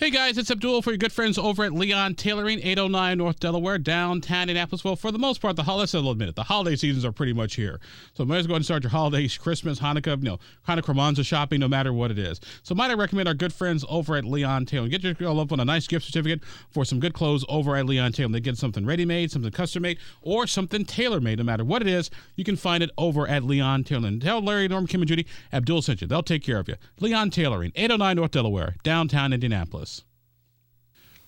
Hey 0.00 0.10
guys, 0.10 0.38
it's 0.38 0.48
Abdul 0.48 0.82
for 0.82 0.92
your 0.92 0.96
good 0.96 1.10
friends 1.10 1.38
over 1.38 1.64
at 1.64 1.72
Leon 1.72 2.14
Tailoring, 2.14 2.60
809 2.60 3.18
North 3.18 3.40
Delaware, 3.40 3.78
downtown 3.78 4.42
Indianapolis. 4.42 4.84
Well, 4.84 4.94
for 4.94 5.10
the 5.10 5.18
most 5.18 5.42
part, 5.42 5.56
the 5.56 5.64
holidays, 5.64 5.92
I'll 5.92 6.08
admit 6.08 6.28
it, 6.28 6.36
the 6.36 6.44
holiday 6.44 6.76
seasons 6.76 7.04
are 7.04 7.10
pretty 7.10 7.32
much 7.32 7.56
here. 7.56 7.80
So 8.14 8.24
might 8.24 8.36
as 8.36 8.46
well 8.46 8.52
go 8.52 8.56
and 8.56 8.64
start 8.64 8.84
your 8.84 8.90
holidays, 8.90 9.36
Christmas, 9.36 9.80
Hanukkah, 9.80 10.16
you 10.18 10.22
know, 10.22 10.38
kind 10.64 10.78
of 10.78 10.86
Kwanzaa 10.86 11.26
shopping, 11.26 11.58
no 11.58 11.66
matter 11.66 11.92
what 11.92 12.12
it 12.12 12.18
is. 12.20 12.40
So 12.62 12.76
might 12.76 12.92
I 12.92 12.94
recommend 12.94 13.26
our 13.26 13.34
good 13.34 13.52
friends 13.52 13.84
over 13.88 14.14
at 14.14 14.24
Leon 14.24 14.66
Tailoring. 14.66 14.92
Get 14.92 15.02
your 15.02 15.14
girl 15.14 15.40
up 15.40 15.50
on 15.50 15.58
a 15.58 15.64
nice 15.64 15.88
gift 15.88 16.06
certificate 16.06 16.44
for 16.70 16.84
some 16.84 17.00
good 17.00 17.12
clothes 17.12 17.44
over 17.48 17.74
at 17.74 17.86
Leon 17.86 18.12
Tailoring. 18.12 18.30
They 18.30 18.38
get 18.38 18.56
something 18.56 18.86
ready-made, 18.86 19.32
something 19.32 19.50
custom-made, 19.50 19.98
or 20.22 20.46
something 20.46 20.84
tailor-made. 20.84 21.38
No 21.38 21.44
matter 21.44 21.64
what 21.64 21.82
it 21.82 21.88
is, 21.88 22.08
you 22.36 22.44
can 22.44 22.54
find 22.54 22.84
it 22.84 22.92
over 22.96 23.26
at 23.26 23.42
Leon 23.42 23.82
Tailoring. 23.82 24.20
Tell 24.20 24.40
Larry, 24.40 24.68
Norm, 24.68 24.86
Kim, 24.86 25.02
and 25.02 25.08
Judy, 25.08 25.26
Abdul 25.52 25.82
sent 25.82 26.02
you. 26.02 26.06
They'll 26.06 26.22
take 26.22 26.44
care 26.44 26.58
of 26.58 26.68
you. 26.68 26.76
Leon 27.00 27.30
Tailoring, 27.30 27.72
809 27.74 28.14
North 28.14 28.30
Delaware, 28.30 28.76
downtown 28.84 29.32
Indianapolis. 29.32 29.87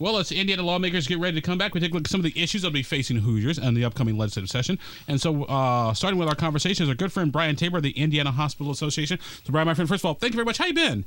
Well, 0.00 0.16
as 0.16 0.32
Indiana 0.32 0.62
lawmakers 0.62 1.06
get 1.06 1.18
ready 1.18 1.38
to 1.38 1.42
come 1.46 1.58
back, 1.58 1.74
we 1.74 1.80
take 1.80 1.90
a 1.90 1.94
look 1.94 2.06
at 2.06 2.10
some 2.10 2.20
of 2.20 2.24
the 2.24 2.42
issues 2.42 2.62
that'll 2.62 2.72
be 2.72 2.82
facing 2.82 3.18
Hoosiers 3.18 3.58
in 3.58 3.74
the 3.74 3.84
upcoming 3.84 4.16
legislative 4.16 4.48
session. 4.48 4.78
And 5.06 5.20
so, 5.20 5.44
uh, 5.44 5.92
starting 5.92 6.18
with 6.18 6.26
our 6.26 6.34
conversation 6.34 6.84
is 6.84 6.88
our 6.88 6.94
good 6.94 7.12
friend 7.12 7.30
Brian 7.30 7.54
Tabor 7.54 7.76
of 7.76 7.82
the 7.82 7.90
Indiana 7.90 8.30
Hospital 8.30 8.72
Association. 8.72 9.18
So, 9.44 9.52
Brian, 9.52 9.66
my 9.66 9.74
friend, 9.74 9.86
first 9.86 10.00
of 10.00 10.06
all, 10.06 10.14
thank 10.14 10.32
you 10.32 10.36
very 10.36 10.46
much. 10.46 10.56
How 10.56 10.64
you 10.64 10.72
been? 10.72 11.04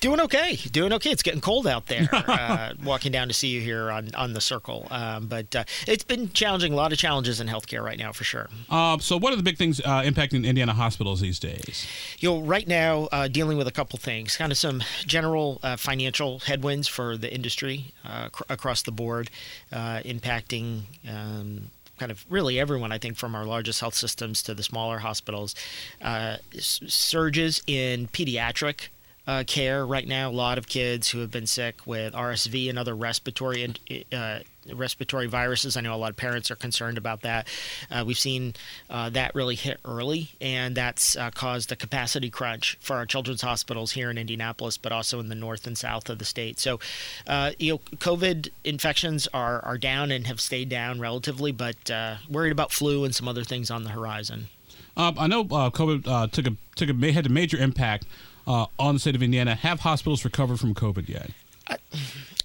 Doing 0.00 0.18
okay. 0.22 0.56
Doing 0.72 0.92
okay. 0.94 1.10
It's 1.10 1.22
getting 1.22 1.40
cold 1.40 1.68
out 1.68 1.86
there. 1.86 2.08
uh, 2.12 2.72
walking 2.82 3.12
down 3.12 3.28
to 3.28 3.34
see 3.34 3.46
you 3.46 3.60
here 3.60 3.92
on, 3.92 4.12
on 4.16 4.32
the 4.32 4.40
circle. 4.40 4.88
Um, 4.90 5.28
but 5.28 5.54
uh, 5.54 5.62
it's 5.86 6.02
been 6.02 6.32
challenging. 6.32 6.72
A 6.72 6.76
lot 6.76 6.90
of 6.90 6.98
challenges 6.98 7.40
in 7.40 7.46
healthcare 7.46 7.84
right 7.84 7.98
now, 7.98 8.10
for 8.10 8.24
sure. 8.24 8.48
Uh, 8.68 8.98
so, 8.98 9.16
what 9.16 9.34
are 9.34 9.36
the 9.36 9.44
big 9.44 9.56
things 9.56 9.80
uh, 9.84 10.02
impacting 10.02 10.44
Indiana 10.44 10.72
hospitals 10.72 11.20
these 11.20 11.38
days? 11.38 11.86
You 12.18 12.30
know, 12.30 12.40
right 12.40 12.66
now, 12.66 13.04
uh, 13.12 13.28
dealing 13.28 13.56
with 13.56 13.68
a 13.68 13.72
couple 13.72 14.00
things, 14.00 14.36
kind 14.36 14.50
of 14.50 14.58
some 14.58 14.82
general 15.06 15.60
uh, 15.62 15.76
financial 15.76 16.40
headwinds 16.40 16.88
for 16.88 17.16
the 17.16 17.32
industry 17.32 17.92
cr- 18.30 18.44
across 18.48 18.82
the 18.82 18.92
board, 18.92 19.30
uh, 19.72 20.00
impacting 20.04 20.82
um, 21.08 21.70
kind 21.98 22.12
of 22.12 22.24
really 22.28 22.60
everyone, 22.60 22.92
I 22.92 22.98
think, 22.98 23.16
from 23.16 23.34
our 23.34 23.44
largest 23.44 23.80
health 23.80 23.94
systems 23.94 24.42
to 24.42 24.54
the 24.54 24.62
smaller 24.62 24.98
hospitals. 24.98 25.54
Uh, 26.02 26.36
surges 26.58 27.62
in 27.66 28.08
pediatric 28.08 28.88
uh, 29.26 29.44
care 29.46 29.84
right 29.84 30.06
now. 30.06 30.30
A 30.30 30.32
lot 30.32 30.58
of 30.58 30.68
kids 30.68 31.10
who 31.10 31.18
have 31.20 31.30
been 31.30 31.46
sick 31.46 31.86
with 31.86 32.14
RSV 32.14 32.68
and 32.68 32.78
other 32.78 32.94
respiratory 32.94 33.74
uh, 34.12 34.40
respiratory 34.72 35.26
viruses. 35.26 35.76
I 35.76 35.80
know 35.80 35.94
a 35.94 35.96
lot 35.96 36.10
of 36.10 36.16
parents 36.16 36.50
are 36.50 36.56
concerned 36.56 36.98
about 36.98 37.22
that. 37.22 37.46
Uh, 37.90 38.04
we've 38.06 38.18
seen 38.18 38.54
uh, 38.90 39.10
that 39.10 39.34
really 39.34 39.54
hit 39.54 39.78
early, 39.84 40.30
and 40.40 40.76
that's 40.76 41.16
uh, 41.16 41.30
caused 41.30 41.72
a 41.72 41.76
capacity 41.76 42.30
crunch 42.30 42.76
for 42.80 42.96
our 42.96 43.06
children's 43.06 43.42
hospitals 43.42 43.92
here 43.92 44.10
in 44.10 44.18
Indianapolis, 44.18 44.76
but 44.76 44.92
also 44.92 45.20
in 45.20 45.28
the 45.28 45.34
north 45.34 45.66
and 45.66 45.76
south 45.76 46.08
of 46.08 46.18
the 46.18 46.24
state. 46.24 46.58
So, 46.58 46.78
uh, 47.26 47.52
you 47.58 47.74
know, 47.74 47.78
COVID 47.96 48.50
infections 48.64 49.28
are 49.34 49.64
are 49.64 49.78
down 49.78 50.10
and 50.10 50.26
have 50.26 50.40
stayed 50.40 50.68
down 50.68 51.00
relatively, 51.00 51.52
but 51.52 51.90
worried 52.30 52.52
about 52.52 52.72
flu 52.72 53.04
and 53.04 53.14
some 53.14 53.28
other 53.28 53.44
things 53.44 53.70
on 53.70 53.84
the 53.84 53.90
horizon. 53.90 54.48
Um, 54.96 55.16
I 55.18 55.26
know 55.26 55.44
COVID 55.44 56.30
took 56.32 56.46
a 56.46 56.56
took 56.74 56.90
a 56.90 57.12
had 57.12 57.26
a 57.26 57.30
major 57.30 57.58
impact 57.58 58.06
uh, 58.46 58.66
on 58.78 58.94
the 58.94 59.00
state 59.00 59.14
of 59.14 59.22
Indiana. 59.22 59.54
Have 59.54 59.80
hospitals 59.80 60.24
recovered 60.24 60.60
from 60.60 60.74
COVID 60.74 61.08
yet? 61.08 61.30
I, 61.68 61.76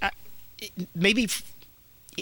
I, 0.01 0.11
maybe 0.95 1.27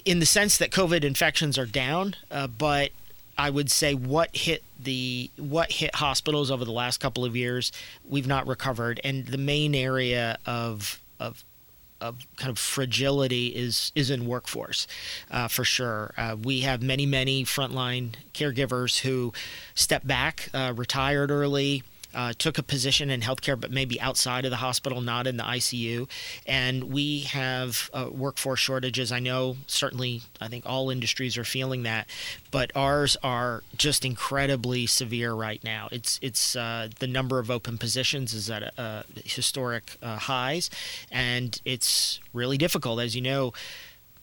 in 0.05 0.19
the 0.19 0.25
sense 0.25 0.57
that 0.57 0.71
COVID 0.71 1.03
infections 1.03 1.57
are 1.57 1.65
down, 1.65 2.15
uh, 2.31 2.47
but 2.47 2.91
I 3.37 3.49
would 3.49 3.71
say 3.71 3.93
what 3.93 4.35
hit 4.35 4.63
the 4.81 5.29
what 5.37 5.71
hit 5.71 5.95
hospitals 5.95 6.51
over 6.51 6.65
the 6.65 6.71
last 6.71 6.99
couple 6.99 7.25
of 7.25 7.35
years, 7.35 7.71
we've 8.07 8.27
not 8.27 8.47
recovered, 8.47 8.99
and 9.03 9.25
the 9.27 9.37
main 9.37 9.73
area 9.75 10.37
of 10.45 10.99
of 11.19 11.43
of 12.01 12.17
kind 12.37 12.49
of 12.49 12.57
fragility 12.57 13.47
is 13.47 13.91
is 13.95 14.09
in 14.09 14.25
workforce, 14.25 14.87
uh, 15.31 15.47
for 15.47 15.63
sure. 15.63 16.13
Uh, 16.17 16.35
we 16.41 16.61
have 16.61 16.81
many 16.81 17.05
many 17.05 17.45
frontline 17.45 18.11
caregivers 18.33 18.99
who 18.99 19.33
step 19.73 20.05
back, 20.05 20.49
uh, 20.53 20.73
retired 20.75 21.31
early 21.31 21.83
uh, 22.13 22.33
took 22.37 22.57
a 22.57 22.63
position 22.63 23.09
in 23.09 23.21
healthcare, 23.21 23.59
but 23.59 23.71
maybe 23.71 23.99
outside 24.01 24.45
of 24.45 24.51
the 24.51 24.57
hospital, 24.57 25.01
not 25.01 25.27
in 25.27 25.37
the 25.37 25.43
ICU. 25.43 26.09
And 26.45 26.85
we 26.85 27.21
have 27.21 27.89
uh, 27.93 28.09
workforce 28.11 28.59
shortages. 28.59 29.11
I 29.11 29.19
know 29.19 29.57
certainly, 29.67 30.23
I 30.41 30.47
think 30.47 30.65
all 30.65 30.89
industries 30.89 31.37
are 31.37 31.43
feeling 31.43 31.83
that, 31.83 32.07
but 32.51 32.71
ours 32.75 33.17
are 33.23 33.63
just 33.77 34.05
incredibly 34.05 34.85
severe 34.85 35.33
right 35.33 35.63
now. 35.63 35.87
It's 35.91 36.19
it's 36.21 36.55
uh, 36.55 36.89
the 36.99 37.07
number 37.07 37.39
of 37.39 37.51
open 37.51 37.77
positions 37.77 38.33
is 38.33 38.49
at 38.49 38.73
historic 39.23 39.97
uh, 40.01 40.17
highs, 40.17 40.69
and 41.11 41.59
it's 41.65 42.19
really 42.33 42.57
difficult, 42.57 42.99
as 42.99 43.15
you 43.15 43.21
know 43.21 43.53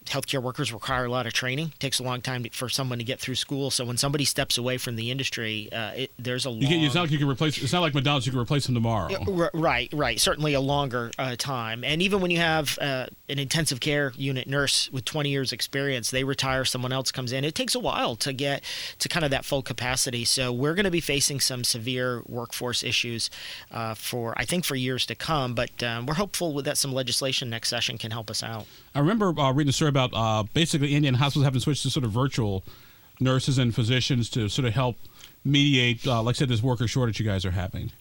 healthcare 0.07 0.43
workers 0.43 0.73
require 0.73 1.05
a 1.05 1.11
lot 1.11 1.27
of 1.27 1.33
training. 1.33 1.69
It 1.69 1.81
takes 1.81 1.99
a 1.99 2.03
long 2.03 2.21
time 2.21 2.45
to, 2.45 2.51
for 2.51 2.69
someone 2.69 2.99
to 2.99 3.05
get 3.05 3.21
through 3.21 3.35
school. 3.35 3.71
So 3.71 3.85
when 3.85 3.97
somebody 3.97 4.25
steps 4.25 4.59
away 4.59 4.79
from 4.79 4.97
the 4.97 5.11
industry, 5.11 5.69
uh, 5.73 5.91
it, 5.93 6.13
there's 6.19 6.45
a 6.45 6.51
long. 6.51 6.61
You 6.61 6.69
can, 6.69 6.81
it's 6.81 6.95
not 6.95 7.03
like 7.03 7.11
you 7.11 7.19
can 7.19 7.29
replace. 7.29 7.63
It's 7.63 7.73
not 7.73 7.81
like 7.81 7.95
McDonald's. 7.95 8.27
You 8.27 8.33
can 8.33 8.41
replace 8.41 8.67
them 8.67 8.75
tomorrow. 8.75 9.09
Right, 9.55 9.93
right. 9.93 10.21
Certainly 10.21 10.55
a 10.55 10.61
longer 10.61 11.11
uh, 11.19 11.37
time. 11.37 11.85
And 11.85 12.03
even 12.03 12.21
when 12.21 12.31
you 12.31 12.39
have 12.39 12.79
uh, 12.81 13.07
an 13.29 13.39
intensive 13.39 13.81
care 13.81 14.13
unit 14.17 14.47
nurse 14.47 14.91
with 14.93 15.05
20 15.05 15.29
years 15.31 15.53
experience, 15.53 16.11
they 16.11 16.25
retire, 16.25 16.65
someone 16.65 16.93
else 16.93 17.13
comes 17.13 17.33
in. 17.33 17.45
It 17.45 17.55
takes 17.55 17.75
a 17.75 17.81
while 17.81 18.17
to 18.17 18.33
get 18.33 18.63
to 18.99 19.09
kind 19.09 19.25
of 19.25 19.31
that 19.31 19.45
full 19.45 19.63
capacity. 19.63 20.25
So 20.25 20.53
we're 20.53 20.75
going 20.75 20.85
to 20.85 20.91
be 20.91 21.01
facing 21.01 21.41
some 21.41 21.65
severe 21.65 22.23
workforce 22.27 22.83
issues 22.83 23.31
uh, 23.71 23.95
for 23.95 24.35
I 24.37 24.45
think 24.45 24.65
for 24.65 24.77
years 24.77 25.07
to 25.07 25.15
come. 25.15 25.55
But 25.55 25.83
um, 25.83 26.07
we're 26.07 26.15
hopeful 26.15 26.63
that 26.63 26.79
some 26.79 26.93
legislation 26.93 27.51
next 27.51 27.69
session 27.69 27.99
can 27.99 28.11
help 28.11 28.31
us 28.31 28.43
out. 28.43 28.67
I 28.95 29.01
remember 29.01 29.39
uh, 29.39 29.53
reading 29.53 29.71
a 29.71 29.73
story 29.73 29.91
about 29.97 30.11
uh, 30.15 30.45
basically 30.53 30.95
Indiana 30.95 31.19
hospitals 31.19 31.45
having 31.45 31.61
switched 31.61 31.83
to 31.85 31.91
sort 31.91 32.05
of 32.05 32.13
virtual 32.13 32.63
nurses 33.21 33.59
and 33.59 33.75
physicians 33.75 34.29
to 34.31 34.49
sort 34.49 34.67
of 34.67 34.75
help 34.75 34.97
mediate, 35.45 36.07
uh, 36.07 36.23
like 36.23 36.37
I 36.37 36.39
said, 36.39 36.49
this 36.49 36.63
worker 36.63 36.87
shortage 36.87 37.19
you 37.19 37.25
guys 37.25 37.45
are 37.45 37.53
having. 37.53 37.93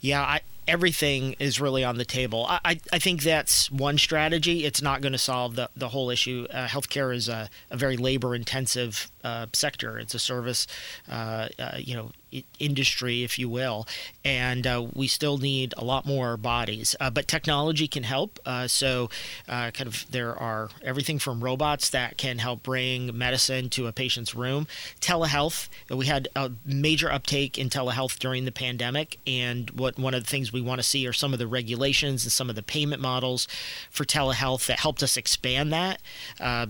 Yeah, 0.00 0.22
I, 0.22 0.40
everything 0.66 1.34
is 1.38 1.60
really 1.60 1.84
on 1.84 1.98
the 1.98 2.04
table. 2.04 2.46
I, 2.48 2.80
I 2.92 2.98
think 2.98 3.22
that's 3.22 3.70
one 3.70 3.98
strategy. 3.98 4.64
It's 4.64 4.80
not 4.80 5.00
going 5.00 5.12
to 5.12 5.18
solve 5.18 5.56
the, 5.56 5.68
the 5.76 5.88
whole 5.88 6.10
issue. 6.10 6.46
Uh, 6.50 6.66
healthcare 6.66 7.14
is 7.14 7.28
a, 7.28 7.50
a 7.70 7.76
very 7.76 7.96
labor 7.96 8.34
intensive 8.34 9.10
uh, 9.22 9.46
sector. 9.52 9.98
It's 9.98 10.14
a 10.14 10.18
service, 10.18 10.66
uh, 11.10 11.48
uh 11.58 11.76
you 11.78 11.94
know, 11.94 12.12
industry, 12.58 13.22
if 13.22 13.38
you 13.38 13.48
will, 13.48 13.86
and 14.24 14.66
uh, 14.66 14.86
we 14.94 15.06
still 15.08 15.38
need 15.38 15.74
a 15.76 15.84
lot 15.84 16.06
more 16.06 16.36
bodies. 16.36 16.96
Uh, 17.00 17.10
but 17.10 17.28
technology 17.28 17.86
can 17.88 18.02
help. 18.02 18.38
so, 18.66 19.10
kind 19.46 19.86
of, 19.86 20.06
there 20.10 20.36
are 20.36 20.68
everything 20.82 21.18
from 21.18 21.42
robots 21.42 21.90
that 21.90 22.16
can 22.16 22.38
help 22.38 22.62
bring 22.62 23.16
medicine 23.16 23.68
to 23.70 23.86
a 23.86 23.92
patient's 23.92 24.34
room. 24.34 24.66
Telehealth. 25.00 25.68
We 25.90 26.06
had 26.06 26.28
a 26.34 26.52
major 26.64 27.10
uptake 27.10 27.58
in 27.58 27.68
telehealth 27.68 28.18
during 28.18 28.44
the 28.44 28.52
pandemic, 28.52 29.18
and 29.26 29.70
what 29.70 29.98
one 29.98 30.14
of 30.14 30.22
the 30.24 30.30
things 30.30 30.52
we 30.52 30.60
want 30.60 30.78
to 30.78 30.82
see 30.82 31.06
are 31.06 31.12
some 31.12 31.32
of 31.32 31.38
the 31.38 31.46
regulations 31.46 32.24
and 32.24 32.32
some 32.32 32.48
of 32.50 32.56
the 32.56 32.62
payment 32.62 33.00
models 33.00 33.46
for 33.90 34.04
telehealth 34.04 34.66
that 34.66 34.80
helped 34.80 35.02
us 35.02 35.16
expand 35.16 35.72
that. 35.72 36.00
Uh, 36.40 36.66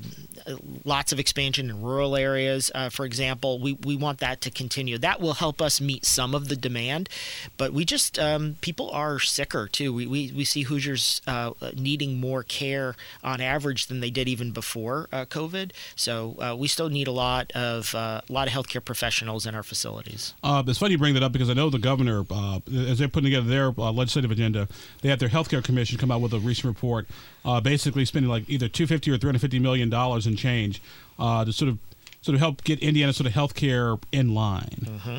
lots 0.84 1.12
of 1.12 1.18
expansion 1.18 1.70
in 1.70 1.82
rural 1.82 2.16
areas, 2.16 2.70
uh, 2.74 2.88
for 2.88 3.04
example. 3.04 3.58
We, 3.58 3.74
we 3.74 3.96
want 3.96 4.18
that 4.18 4.40
to 4.42 4.50
continue. 4.50 4.98
That 4.98 5.20
will 5.20 5.34
help 5.34 5.53
us 5.60 5.80
meet 5.80 6.04
some 6.04 6.34
of 6.34 6.48
the 6.48 6.56
demand, 6.56 7.08
but 7.56 7.72
we 7.72 7.84
just, 7.84 8.18
um, 8.18 8.56
people 8.60 8.90
are 8.90 9.18
sicker 9.18 9.68
too. 9.68 9.92
We, 9.92 10.06
we, 10.06 10.32
we 10.34 10.44
see 10.44 10.62
Hoosiers 10.62 11.20
uh, 11.26 11.52
needing 11.74 12.20
more 12.20 12.42
care 12.42 12.96
on 13.22 13.40
average 13.40 13.86
than 13.86 14.00
they 14.00 14.10
did 14.10 14.28
even 14.28 14.50
before 14.52 15.08
uh, 15.12 15.24
COVID. 15.24 15.72
So 15.96 16.36
uh, 16.40 16.56
we 16.56 16.68
still 16.68 16.88
need 16.88 17.06
a 17.06 17.12
lot 17.12 17.52
of, 17.52 17.94
uh, 17.94 18.20
a 18.28 18.32
lot 18.32 18.48
of 18.48 18.54
healthcare 18.54 18.84
professionals 18.84 19.46
in 19.46 19.54
our 19.54 19.62
facilities. 19.62 20.34
it's 20.42 20.78
funny 20.78 20.94
you 20.94 20.98
bring 20.98 21.14
that 21.14 21.22
up 21.22 21.32
because 21.32 21.50
I 21.50 21.54
know 21.54 21.70
the 21.70 21.78
governor, 21.78 22.24
as 22.72 22.98
they're 22.98 23.08
putting 23.08 23.30
together 23.30 23.48
their 23.48 23.68
uh, 23.78 23.92
legislative 23.92 24.30
agenda, 24.30 24.68
they 25.02 25.08
had 25.08 25.18
their 25.18 25.28
healthcare 25.28 25.62
commission 25.62 25.98
come 25.98 26.10
out 26.10 26.20
with 26.20 26.32
a 26.32 26.38
recent 26.38 26.66
report, 26.66 27.06
uh, 27.44 27.60
basically 27.60 28.04
spending 28.04 28.30
like 28.30 28.48
either 28.48 28.68
250 28.68 29.10
or 29.10 29.18
350 29.18 29.58
million 29.58 29.90
dollars 29.90 30.26
in 30.26 30.36
change 30.36 30.80
uh, 31.18 31.44
to 31.44 31.52
sort 31.52 31.68
of 31.68 31.78
sort 32.22 32.34
of 32.34 32.40
help 32.40 32.64
get 32.64 32.78
Indiana 32.80 33.12
sort 33.12 33.26
of 33.26 33.32
healthcare 33.32 34.02
in 34.10 34.34
line. 34.34 34.86
Mm-hmm. 34.86 35.18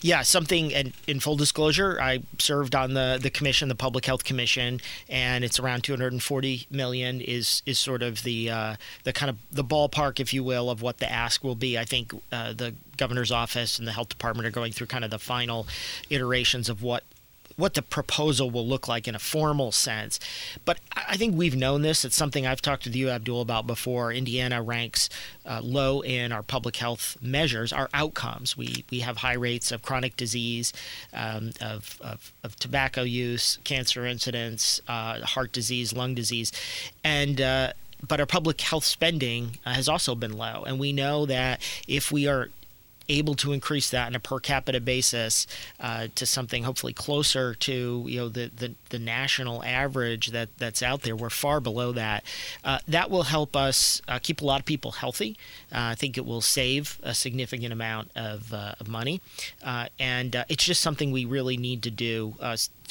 Yeah, 0.00 0.22
something 0.22 0.70
in, 0.70 0.92
in, 1.06 1.20
full 1.20 1.36
disclosure, 1.36 2.00
I 2.00 2.22
served 2.38 2.74
on 2.74 2.94
the, 2.94 3.18
the 3.20 3.30
commission, 3.30 3.68
the 3.68 3.74
Public 3.74 4.04
Health 4.04 4.24
Commission, 4.24 4.80
and 5.08 5.44
it's 5.44 5.58
around 5.58 5.84
240 5.84 6.66
million 6.70 7.20
is 7.20 7.62
is 7.66 7.78
sort 7.78 8.02
of 8.02 8.22
the 8.22 8.50
uh, 8.50 8.76
the 9.04 9.12
kind 9.12 9.30
of 9.30 9.36
the 9.50 9.64
ballpark, 9.64 10.20
if 10.20 10.34
you 10.34 10.44
will, 10.44 10.70
of 10.70 10.82
what 10.82 10.98
the 10.98 11.10
ask 11.10 11.42
will 11.42 11.54
be. 11.54 11.78
I 11.78 11.84
think 11.84 12.12
uh, 12.30 12.52
the 12.52 12.74
governor's 12.96 13.32
office 13.32 13.78
and 13.78 13.88
the 13.88 13.92
health 13.92 14.10
department 14.10 14.46
are 14.46 14.50
going 14.50 14.72
through 14.72 14.86
kind 14.86 15.04
of 15.04 15.10
the 15.10 15.18
final 15.18 15.66
iterations 16.10 16.68
of 16.68 16.82
what 16.82 17.04
what 17.56 17.74
the 17.74 17.82
proposal 17.82 18.50
will 18.50 18.66
look 18.66 18.88
like 18.88 19.06
in 19.08 19.14
a 19.14 19.18
formal 19.18 19.72
sense. 19.72 20.18
But 20.64 20.78
I 20.94 21.16
think 21.16 21.36
we've 21.36 21.56
known 21.56 21.82
this. 21.82 22.04
It's 22.04 22.16
something 22.16 22.46
I've 22.46 22.62
talked 22.62 22.84
to 22.84 22.90
you, 22.90 23.10
Abdul, 23.10 23.40
about 23.40 23.66
before. 23.66 24.12
Indiana 24.12 24.62
ranks 24.62 25.08
uh, 25.44 25.60
low 25.62 26.00
in 26.02 26.32
our 26.32 26.42
public 26.42 26.76
health 26.76 27.16
measures, 27.20 27.72
our 27.72 27.88
outcomes. 27.94 28.56
We 28.56 28.84
we 28.90 29.00
have 29.00 29.18
high 29.18 29.34
rates 29.34 29.72
of 29.72 29.82
chronic 29.82 30.16
disease, 30.16 30.72
um, 31.12 31.50
of, 31.60 31.98
of, 32.00 32.32
of, 32.42 32.56
tobacco 32.56 33.02
use, 33.02 33.58
cancer 33.64 34.06
incidence, 34.06 34.80
uh, 34.88 35.20
heart 35.20 35.52
disease, 35.52 35.92
lung 35.92 36.14
disease, 36.14 36.52
and 37.02 37.40
uh, 37.40 37.72
but 38.06 38.20
our 38.20 38.26
public 38.26 38.60
health 38.60 38.84
spending 38.84 39.58
uh, 39.64 39.74
has 39.74 39.88
also 39.88 40.14
been 40.14 40.36
low. 40.36 40.64
And 40.66 40.78
we 40.78 40.92
know 40.92 41.26
that 41.26 41.60
if 41.86 42.10
we 42.10 42.26
are 42.26 42.50
able 43.18 43.34
to 43.36 43.52
increase 43.52 43.90
that 43.90 44.06
on 44.06 44.14
a 44.14 44.20
per 44.20 44.38
capita 44.38 44.80
basis 44.80 45.46
uh, 45.80 46.08
to 46.14 46.26
something 46.26 46.64
hopefully 46.64 46.92
closer 46.92 47.54
to 47.54 48.04
you 48.08 48.18
know 48.18 48.28
the, 48.28 48.50
the, 48.54 48.74
the, 48.90 48.98
national 48.98 49.62
average 49.64 50.28
that, 50.28 50.48
that's 50.58 50.82
out 50.82 51.02
there. 51.02 51.16
We're 51.16 51.30
far 51.30 51.60
below 51.60 51.92
that. 51.92 52.24
Uh, 52.64 52.78
that 52.86 53.10
will 53.10 53.24
help 53.24 53.56
us 53.56 54.00
uh, 54.08 54.18
keep 54.20 54.40
a 54.40 54.44
lot 54.44 54.60
of 54.60 54.66
people 54.66 54.92
healthy. 54.92 55.36
Uh, 55.70 55.92
I 55.92 55.94
think 55.94 56.16
it 56.16 56.24
will 56.24 56.40
save 56.40 56.98
a 57.02 57.14
significant 57.14 57.72
amount 57.72 58.10
of, 58.14 58.52
uh, 58.52 58.74
of 58.78 58.88
money, 58.88 59.20
uh, 59.62 59.86
and 59.98 60.44
it's 60.48 60.64
just 60.64 60.82
something 60.82 61.10
we 61.10 61.24
really 61.24 61.56
need 61.56 61.82
to 61.82 61.90
do 61.90 62.34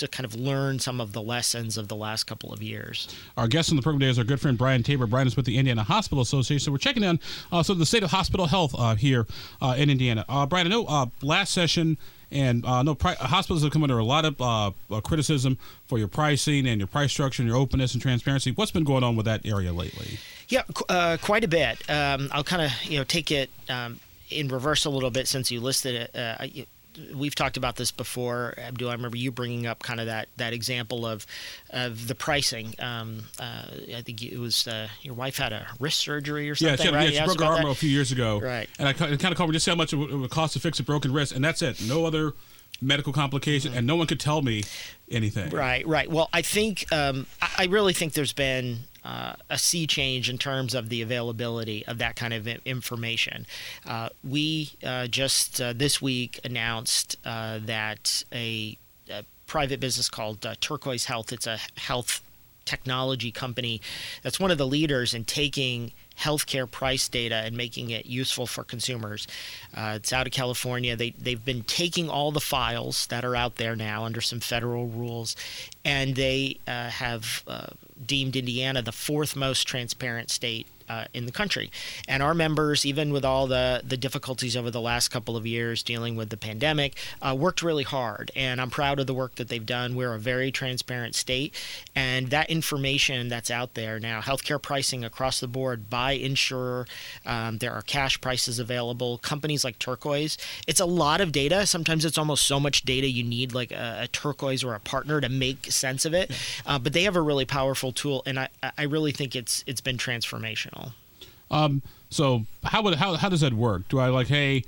to 0.02 0.08
kind 0.08 0.26
of 0.26 0.36
learn 0.36 0.80
some 0.80 1.00
of 1.00 1.14
the 1.14 1.22
lessons 1.22 1.78
of 1.78 1.88
the 1.88 1.96
last 1.96 2.26
couple 2.26 2.52
of 2.52 2.62
years. 2.62 3.08
Our 3.38 3.48
guest 3.48 3.70
on 3.70 3.76
the 3.76 3.82
program 3.82 4.00
today 4.00 4.10
is 4.10 4.18
our 4.18 4.26
good 4.26 4.42
friend 4.42 4.58
Brian 4.58 4.84
Tabor. 4.84 5.06
Brian 5.06 5.28
is 5.28 5.36
with 5.36 5.46
the 5.46 5.58
Indiana 5.58 5.84
Hospital 5.84 6.22
Association. 6.22 6.66
So 6.66 6.72
we're 6.72 6.80
checking 6.80 7.04
in 7.04 7.20
uh, 7.52 7.64
so 7.64 7.74
the 7.74 7.86
state 7.86 8.04
of 8.04 8.10
hospital 8.10 8.48
health 8.48 8.76
uh, 8.78 8.96
here 8.96 9.28
uh, 9.62 9.76
in 9.78 9.90
Indiana. 9.90 10.26
Uh, 10.28 10.46
Brian, 10.48 10.66
I 10.68 10.72
know 10.72 10.86
uh, 10.86 11.06
last 11.22 11.54
session 11.54 11.98
and 12.32 12.66
uh, 12.66 12.82
no 12.82 12.96
pri- 12.96 13.16
hospitals 13.16 13.62
have 13.62 13.72
come 13.72 13.84
under 13.84 14.00
a 14.00 14.04
lot 14.04 14.26
of 14.26 14.42
uh, 14.42 15.02
criticism 15.02 15.58
for 15.86 16.00
your 16.00 16.08
pricing 16.08 16.68
and 16.68 16.80
your 16.80 16.88
price 16.88 17.12
structure 17.12 17.44
and 17.44 17.48
your 17.48 17.58
openness 17.58 17.94
and 17.94 18.02
transparency. 18.02 18.52
What's 18.52 18.72
been 18.72 18.84
going 18.84 19.04
on 19.04 19.16
with 19.16 19.26
that 19.26 19.46
area 19.46 19.72
lately? 19.72 20.18
Yeah, 20.48 20.64
uh, 20.90 21.18
quite 21.22 21.44
a 21.44 21.48
bit. 21.48 21.88
Um, 21.90 22.30
I'll 22.32 22.44
kind 22.44 22.64
of 22.64 22.72
you 22.86 22.98
know 22.98 23.04
take 23.04 23.30
it 23.32 23.52
um, 23.70 24.00
in 24.30 24.48
reverse 24.48 24.86
a 24.86 24.90
little 24.90 25.12
bit 25.12 25.28
since 25.28 25.52
you 25.52 25.60
listed 25.60 26.10
it 26.16 26.66
we've 27.14 27.36
talked 27.36 27.58
about 27.58 27.76
this 27.76 27.92
before, 27.92 28.54
Abdul. 28.58 28.90
I 28.90 28.94
remember 28.94 29.18
you 29.18 29.32
bringing 29.32 29.68
up 29.68 29.80
kind 29.80 30.00
of 30.00 30.08
that 30.08 30.28
that 30.38 30.54
example 30.54 31.06
of 31.06 31.26
of 31.70 32.08
the 32.08 32.16
pricing. 32.16 32.76
Um, 32.80 33.24
uh, 33.40 33.66
I 33.96 34.02
think 34.02 34.24
it 34.24 34.38
was 34.38 34.68
uh, 34.68 34.88
your 35.02 35.14
wife 35.14 35.38
had 35.38 35.54
a 35.54 35.68
wrist 35.80 36.00
surgery 36.00 36.50
or 36.50 36.56
something. 36.56 36.78
Yeah, 36.78 36.92
she, 36.92 36.96
right? 36.96 37.14
yeah, 37.14 37.20
she 37.22 37.26
broke 37.26 37.40
her 37.40 37.46
arm 37.46 37.66
a 37.66 37.76
few 37.76 37.90
years 37.90 38.12
ago. 38.12 38.40
Right. 38.40 38.70
And 38.80 38.88
I 38.88 38.94
kind 38.94 39.14
of 39.14 39.36
covered 39.36 39.54
just 39.54 39.66
how 39.66 39.76
much 39.76 39.94
it 39.94 39.98
would 39.98 40.30
cost 40.30 40.54
to 40.54 40.60
fix 40.60 40.80
a 40.80 40.84
broken 40.84 41.14
wrist, 41.14 41.32
and 41.32 41.44
that's 41.44 41.62
it. 41.62 41.82
No 41.82 42.06
other 42.06 42.34
medical 42.82 43.14
complication, 43.14 43.72
mm-hmm. 43.72 43.80
and 43.80 43.88
no 43.88 43.96
one 43.96 44.08
could 44.08 44.20
tell 44.20 44.42
me 44.42 44.64
anything. 45.10 45.50
Right, 45.50 45.86
right. 45.88 46.10
Well, 46.10 46.30
I 46.34 46.42
think 46.42 46.92
um, 46.92 47.28
I 47.58 47.66
really 47.66 47.94
think 47.94 48.14
there's 48.14 48.34
been 48.34 48.80
uh, 49.04 49.34
a 49.50 49.58
sea 49.58 49.88
change 49.88 50.30
in 50.30 50.38
terms 50.38 50.76
of 50.76 50.90
the 50.90 51.02
availability 51.02 51.86
of 51.88 51.98
that 51.98 52.16
kind 52.16 52.34
of 52.34 52.48
information. 52.48 53.46
Uh, 53.86 54.10
we 54.24 54.72
uh, 54.84 55.08
just 55.08 55.60
uh, 55.60 55.74
this 55.74 56.02
week 56.02 56.40
announced 56.44 57.16
uh, 57.26 57.60
that 57.66 58.24
a, 58.32 58.78
a, 59.10 59.24
private 59.48 59.82
business 59.82 60.08
called 60.08 60.46
Turquoise 60.62 61.06
Health, 61.06 61.34
it's 61.34 61.46
a 61.46 61.58
health 61.76 62.22
technology 62.64 63.32
company 63.32 63.82
that's 64.22 64.40
one 64.40 64.50
of 64.50 64.58
the 64.58 64.68
leaders 64.68 65.14
in 65.14 65.26
taking 65.26 65.92
healthcare 66.22 66.70
price 66.70 67.10
data 67.10 67.36
and 67.36 67.58
making 67.58 67.90
it 67.90 68.06
useful 68.06 68.46
for 68.48 68.64
consumers. 68.64 69.28
Uh, 69.76 69.94
it's 69.96 70.14
out 70.14 70.28
of 70.28 70.34
California. 70.34 70.96
They, 70.96 71.12
they've 71.12 71.44
been 71.44 71.64
taking 71.64 72.10
all 72.10 72.32
the 72.32 72.40
files 72.40 73.08
that 73.08 73.26
are 73.26 73.36
out 73.36 73.56
there 73.56 73.76
now 73.76 74.06
under 74.06 74.22
some 74.22 74.40
federal 74.40 74.88
rules, 74.88 75.36
and 75.84 76.16
they 76.16 76.60
uh, 76.68 76.90
have 76.90 77.44
uh, 77.48 77.68
deemed 78.06 78.36
Indiana 78.36 78.82
the 78.82 78.92
fourth 78.92 79.36
most 79.36 79.68
transparent 79.68 80.30
state 80.30 80.68
uh, 80.92 81.06
in 81.14 81.26
the 81.26 81.32
country. 81.32 81.72
And 82.08 82.22
our 82.22 82.34
members, 82.34 82.86
even 82.86 83.14
with 83.14 83.24
all 83.24 83.48
the, 83.48 83.82
the 83.84 83.98
difficulties 83.98 84.58
over 84.58 84.70
the 84.70 84.82
last 84.82 85.08
couple 85.08 85.38
of 85.38 85.48
years 85.48 85.84
dealing 85.84 86.16
with 86.18 86.30
the 86.30 86.38
pandemic, 86.38 86.98
uh, 87.22 87.36
worked 87.38 87.62
really 87.62 87.84
hard. 87.84 88.30
And 88.36 88.60
I'm 88.60 88.70
proud 88.70 89.00
of 89.00 89.08
the 89.08 89.14
work 89.14 89.36
that 89.36 89.48
they've 89.48 89.66
done. 89.66 89.96
We're 89.96 90.14
a 90.14 90.20
very 90.20 90.52
transparent 90.52 91.16
state. 91.16 91.56
And 91.96 92.28
that 92.28 92.50
information 92.50 93.30
that's 93.30 93.50
out 93.50 93.76
there 93.76 94.00
now, 94.00 94.20
healthcare 94.22 94.62
pricing 94.62 95.06
across 95.06 95.40
the 95.40 95.48
board 95.48 95.90
by 95.90 96.12
insurer, 96.12 96.86
um, 97.26 97.60
there 97.60 97.74
are 97.74 97.82
cash 97.82 98.20
prices 98.20 98.60
available. 98.60 99.18
Companies 99.20 99.64
like 99.64 99.80
Turquoise, 99.80 100.38
it's 100.68 100.82
a 100.82 100.86
lot 100.86 101.22
of 101.22 101.32
data. 101.32 101.66
Sometimes 101.66 102.04
it's 102.04 102.18
almost 102.18 102.44
so 102.46 102.60
much 102.60 102.84
data 102.84 103.08
you 103.08 103.24
need 103.24 103.54
like 103.54 103.72
a, 103.72 104.02
a 104.04 104.08
Turquoise 104.08 104.64
or 104.64 104.76
a 104.76 104.80
partner 104.80 105.22
to 105.22 105.30
make 105.30 105.72
sense 105.72 106.04
of 106.06 106.14
it. 106.14 106.32
Uh, 106.66 106.78
but 106.80 106.92
they 106.94 107.04
have 107.04 107.16
a 107.16 107.22
really 107.22 107.46
powerful 107.46 107.92
tool, 107.94 108.24
and 108.26 108.40
I, 108.40 108.50
I 108.78 108.84
really 108.84 109.12
think 109.12 109.36
it's 109.36 109.64
it's 109.68 109.82
been 109.82 109.98
transformational. 109.98 110.81
Um, 111.52 111.84
so 112.10 112.46
how 112.64 112.82
would 112.82 112.96
how 112.96 113.16
how 113.16 113.30
does 113.30 113.42
that 113.42 113.54
work? 113.54 113.88
Do 113.90 114.00
I 114.00 114.08
like, 114.08 114.28
hey, 114.28 114.64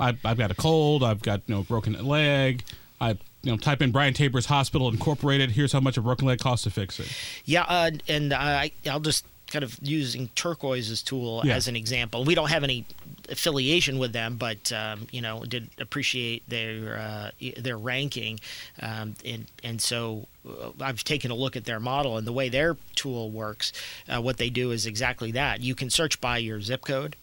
I, 0.00 0.16
I've 0.24 0.38
got 0.38 0.50
a 0.50 0.54
cold, 0.54 1.02
I've 1.02 1.22
got 1.22 1.42
you 1.46 1.54
know 1.54 1.62
broken 1.62 1.92
leg, 2.04 2.64
I 3.00 3.10
you 3.42 3.52
know 3.52 3.56
type 3.56 3.82
in 3.82 3.90
Brian 3.90 4.14
Tabor's 4.14 4.46
Hospital 4.46 4.88
Incorporated. 4.88 5.50
Here's 5.50 5.72
how 5.72 5.80
much 5.80 5.96
a 5.96 6.00
broken 6.00 6.26
leg 6.26 6.38
costs 6.38 6.64
to 6.64 6.70
fix 6.70 6.98
it. 7.00 7.12
Yeah, 7.44 7.64
uh, 7.64 7.90
and 8.08 8.32
I 8.32 8.70
I'll 8.88 9.00
just 9.00 9.26
kind 9.50 9.64
of 9.64 9.78
using 9.82 10.28
Turquoise's 10.34 11.02
tool 11.02 11.42
yeah. 11.44 11.54
as 11.54 11.68
an 11.68 11.76
example. 11.76 12.24
We 12.24 12.34
don't 12.34 12.50
have 12.50 12.64
any 12.64 12.84
affiliation 13.28 13.98
with 13.98 14.12
them, 14.12 14.36
but 14.36 14.72
um, 14.72 15.06
you 15.10 15.20
know, 15.20 15.44
did 15.44 15.70
appreciate 15.78 16.48
their 16.48 16.98
uh, 16.98 17.30
their 17.58 17.78
ranking, 17.78 18.40
um, 18.80 19.14
and 19.24 19.46
and 19.64 19.80
so 19.80 20.26
uh, 20.48 20.70
I've 20.80 21.02
taken 21.04 21.30
a 21.30 21.34
look 21.34 21.56
at 21.56 21.64
their 21.64 21.80
model 21.80 22.16
and 22.16 22.26
the 22.26 22.32
way 22.32 22.48
their 22.48 22.76
tool 22.94 23.30
works. 23.30 23.72
Uh, 24.08 24.20
what 24.20 24.36
they 24.36 24.50
do 24.50 24.70
is 24.70 24.86
exactly 24.86 25.32
that. 25.32 25.60
You 25.60 25.74
can 25.74 25.90
search 25.90 26.20
by 26.20 26.38
your 26.38 26.60
zip 26.60 26.84
code. 26.84 27.16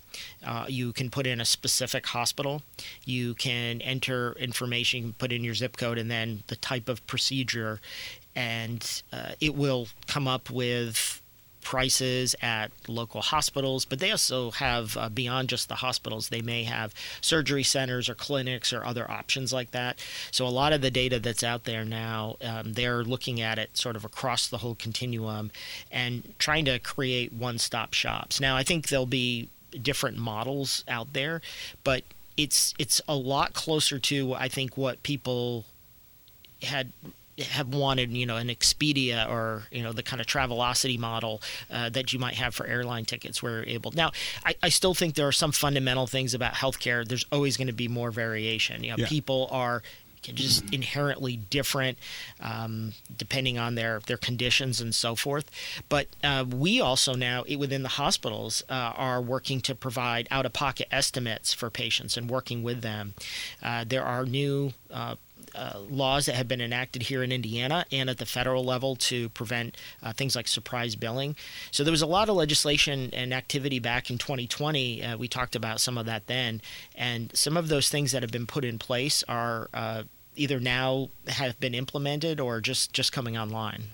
Uh, 0.45 0.65
you 0.67 0.93
can 0.93 1.09
put 1.09 1.27
in 1.27 1.41
a 1.41 1.45
specific 1.45 2.07
hospital. 2.07 2.61
You 3.03 3.33
can 3.35 3.81
enter 3.81 4.33
information, 4.33 4.97
you 4.97 5.03
can 5.05 5.13
put 5.13 5.31
in 5.31 5.43
your 5.43 5.55
zip 5.55 5.77
code, 5.77 5.97
and 5.97 6.09
then 6.09 6.43
the 6.47 6.55
type 6.55 6.89
of 6.89 7.05
procedure, 7.05 7.81
and 8.35 9.03
uh, 9.11 9.31
it 9.41 9.55
will 9.55 9.87
come 10.07 10.27
up 10.27 10.49
with 10.49 11.21
prices 11.65 12.35
at 12.41 12.71
local 12.87 13.21
hospitals, 13.21 13.83
but 13.83 13.99
they 13.99 14.11
also 14.11 14.51
have, 14.51 14.95
uh, 14.95 15.09
beyond 15.09 15.49
just 15.49 15.67
the 15.67 15.75
hospitals, 15.75 16.29
they 16.29 16.41
may 16.41 16.63
have 16.63 16.93
surgery 17.19 17.63
centers 17.63 18.07
or 18.07 18.15
clinics 18.15 18.71
or 18.71 18.85
other 18.85 19.09
options 19.09 19.51
like 19.51 19.71
that. 19.71 19.99
So 20.31 20.45
a 20.45 20.49
lot 20.49 20.71
of 20.71 20.81
the 20.81 20.91
data 20.91 21.19
that's 21.19 21.43
out 21.43 21.63
there 21.65 21.83
now, 21.83 22.37
um, 22.41 22.73
they're 22.73 23.03
looking 23.03 23.41
at 23.41 23.57
it 23.57 23.75
sort 23.75 23.95
of 23.95 24.05
across 24.05 24.47
the 24.47 24.59
whole 24.59 24.75
continuum 24.75 25.51
and 25.91 26.33
trying 26.37 26.65
to 26.65 26.77
create 26.79 27.33
one 27.33 27.57
stop 27.57 27.93
shops. 27.93 28.39
Now, 28.39 28.55
I 28.55 28.63
think 28.63 28.87
there'll 28.87 29.07
be 29.07 29.49
different 29.81 30.17
models 30.17 30.85
out 30.87 31.13
there, 31.13 31.41
but 31.83 32.03
it's 32.37 32.73
it's 32.77 33.01
a 33.07 33.15
lot 33.15 33.53
closer 33.53 33.97
to 33.97 34.33
I 34.35 34.49
think 34.49 34.77
what 34.77 35.01
people 35.03 35.65
had 36.61 36.91
have 37.39 37.73
wanted, 37.73 38.11
you 38.11 38.25
know, 38.25 38.37
an 38.37 38.47
Expedia 38.47 39.29
or 39.29 39.63
you 39.71 39.83
know 39.83 39.91
the 39.91 40.03
kind 40.03 40.21
of 40.21 40.27
Travelocity 40.27 40.97
model 40.97 41.41
uh, 41.71 41.89
that 41.89 42.13
you 42.13 42.19
might 42.19 42.35
have 42.35 42.55
for 42.55 42.65
airline 42.65 43.05
tickets, 43.05 43.43
where 43.43 43.57
you're 43.57 43.75
able. 43.75 43.91
Now, 43.91 44.11
I, 44.45 44.55
I 44.63 44.69
still 44.69 44.93
think 44.93 45.15
there 45.15 45.27
are 45.27 45.33
some 45.33 45.51
fundamental 45.51 46.07
things 46.07 46.33
about 46.33 46.53
healthcare. 46.53 47.07
There's 47.07 47.25
always 47.31 47.57
going 47.57 47.67
to 47.67 47.73
be 47.73 47.87
more 47.87 48.11
variation. 48.11 48.83
You 48.83 48.91
know, 48.91 48.95
yeah. 48.99 49.07
people 49.07 49.47
are 49.51 49.81
just 50.33 50.73
inherently 50.73 51.37
different 51.37 51.97
um, 52.39 52.93
depending 53.15 53.57
on 53.57 53.75
their, 53.75 53.99
their 54.07 54.17
conditions 54.17 54.81
and 54.81 54.95
so 54.95 55.15
forth. 55.15 55.49
But 55.89 56.07
uh, 56.23 56.45
we 56.49 56.81
also 56.81 57.13
now, 57.13 57.43
within 57.57 57.83
the 57.83 57.89
hospitals, 57.89 58.63
uh, 58.69 58.93
are 58.95 59.21
working 59.21 59.61
to 59.61 59.75
provide 59.75 60.27
out 60.31 60.45
of 60.45 60.53
pocket 60.53 60.87
estimates 60.91 61.53
for 61.53 61.69
patients 61.69 62.17
and 62.17 62.29
working 62.29 62.63
with 62.63 62.81
them. 62.81 63.13
Uh, 63.61 63.85
there 63.87 64.03
are 64.03 64.25
new 64.25 64.73
uh, 65.55 65.79
laws 65.89 66.25
that 66.25 66.35
have 66.35 66.47
been 66.47 66.61
enacted 66.61 67.03
here 67.03 67.23
in 67.23 67.31
Indiana 67.31 67.85
and 67.91 68.09
at 68.09 68.17
the 68.17 68.25
federal 68.25 68.63
level 68.63 68.95
to 68.95 69.29
prevent 69.29 69.77
uh, 70.03 70.13
things 70.13 70.35
like 70.35 70.47
surprise 70.47 70.95
billing. 70.95 71.35
So 71.71 71.83
there 71.83 71.91
was 71.91 72.01
a 72.01 72.07
lot 72.07 72.29
of 72.29 72.35
legislation 72.35 73.09
and 73.13 73.33
activity 73.33 73.79
back 73.79 74.09
in 74.09 74.17
2020. 74.17 75.03
Uh, 75.03 75.17
we 75.17 75.27
talked 75.27 75.55
about 75.55 75.79
some 75.79 75.97
of 75.97 76.05
that 76.05 76.27
then, 76.27 76.61
and 76.95 77.35
some 77.35 77.57
of 77.57 77.67
those 77.69 77.89
things 77.89 78.11
that 78.11 78.21
have 78.21 78.31
been 78.31 78.47
put 78.47 78.65
in 78.65 78.77
place 78.79 79.23
are 79.27 79.69
uh, 79.73 80.03
either 80.35 80.59
now 80.59 81.09
have 81.27 81.59
been 81.59 81.73
implemented 81.73 82.39
or 82.39 82.61
just 82.61 82.93
just 82.93 83.11
coming 83.11 83.37
online. 83.37 83.85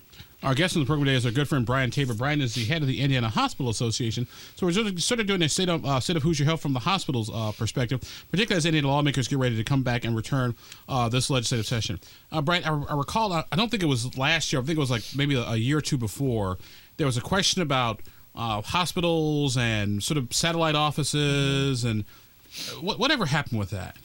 Our 0.43 0.55
guest 0.55 0.75
on 0.75 0.81
the 0.81 0.87
program 0.87 1.05
today 1.05 1.17
is 1.17 1.25
our 1.25 1.31
good 1.31 1.47
friend 1.47 1.63
Brian 1.63 1.91
Tabor. 1.91 2.15
Brian 2.15 2.41
is 2.41 2.55
the 2.55 2.65
head 2.65 2.81
of 2.81 2.87
the 2.87 2.99
Indiana 2.99 3.29
Hospital 3.29 3.69
Association. 3.69 4.25
So 4.55 4.65
we're 4.65 4.97
sort 4.97 5.19
of 5.19 5.27
doing 5.27 5.43
a 5.43 5.49
state 5.49 5.69
of, 5.69 5.85
uh, 5.85 5.99
state 5.99 6.17
of 6.17 6.23
Hoosier 6.23 6.45
Health 6.45 6.61
from 6.61 6.73
the 6.73 6.79
hospital's 6.79 7.29
uh, 7.31 7.51
perspective, 7.51 8.01
particularly 8.31 8.57
as 8.57 8.65
Indiana 8.65 8.87
lawmakers 8.87 9.27
get 9.27 9.37
ready 9.37 9.55
to 9.55 9.63
come 9.63 9.83
back 9.83 10.03
and 10.03 10.15
return 10.15 10.55
uh, 10.89 11.07
this 11.09 11.29
legislative 11.29 11.67
session. 11.67 11.99
Uh, 12.31 12.41
Brian, 12.41 12.63
I, 12.63 12.69
I 12.69 12.97
recall, 12.97 13.31
I, 13.33 13.43
don't 13.55 13.69
think 13.69 13.83
it 13.83 13.87
was 13.87 14.17
last 14.17 14.51
year, 14.51 14.59
I 14.59 14.65
think 14.65 14.77
it 14.77 14.79
was 14.79 14.89
like 14.89 15.03
maybe 15.15 15.35
a, 15.35 15.43
a 15.43 15.57
year 15.57 15.77
or 15.77 15.81
two 15.81 15.97
before, 15.97 16.57
there 16.97 17.05
was 17.05 17.17
a 17.17 17.21
question 17.21 17.61
about 17.61 18.01
uh, 18.33 18.61
hospitals 18.61 19.57
and 19.57 20.01
sort 20.01 20.17
of 20.17 20.33
satellite 20.33 20.75
offices 20.75 21.83
and 21.83 22.03
uh, 22.71 22.81
whatever 22.81 23.27
happened 23.27 23.59
with 23.59 23.69
that. 23.69 23.95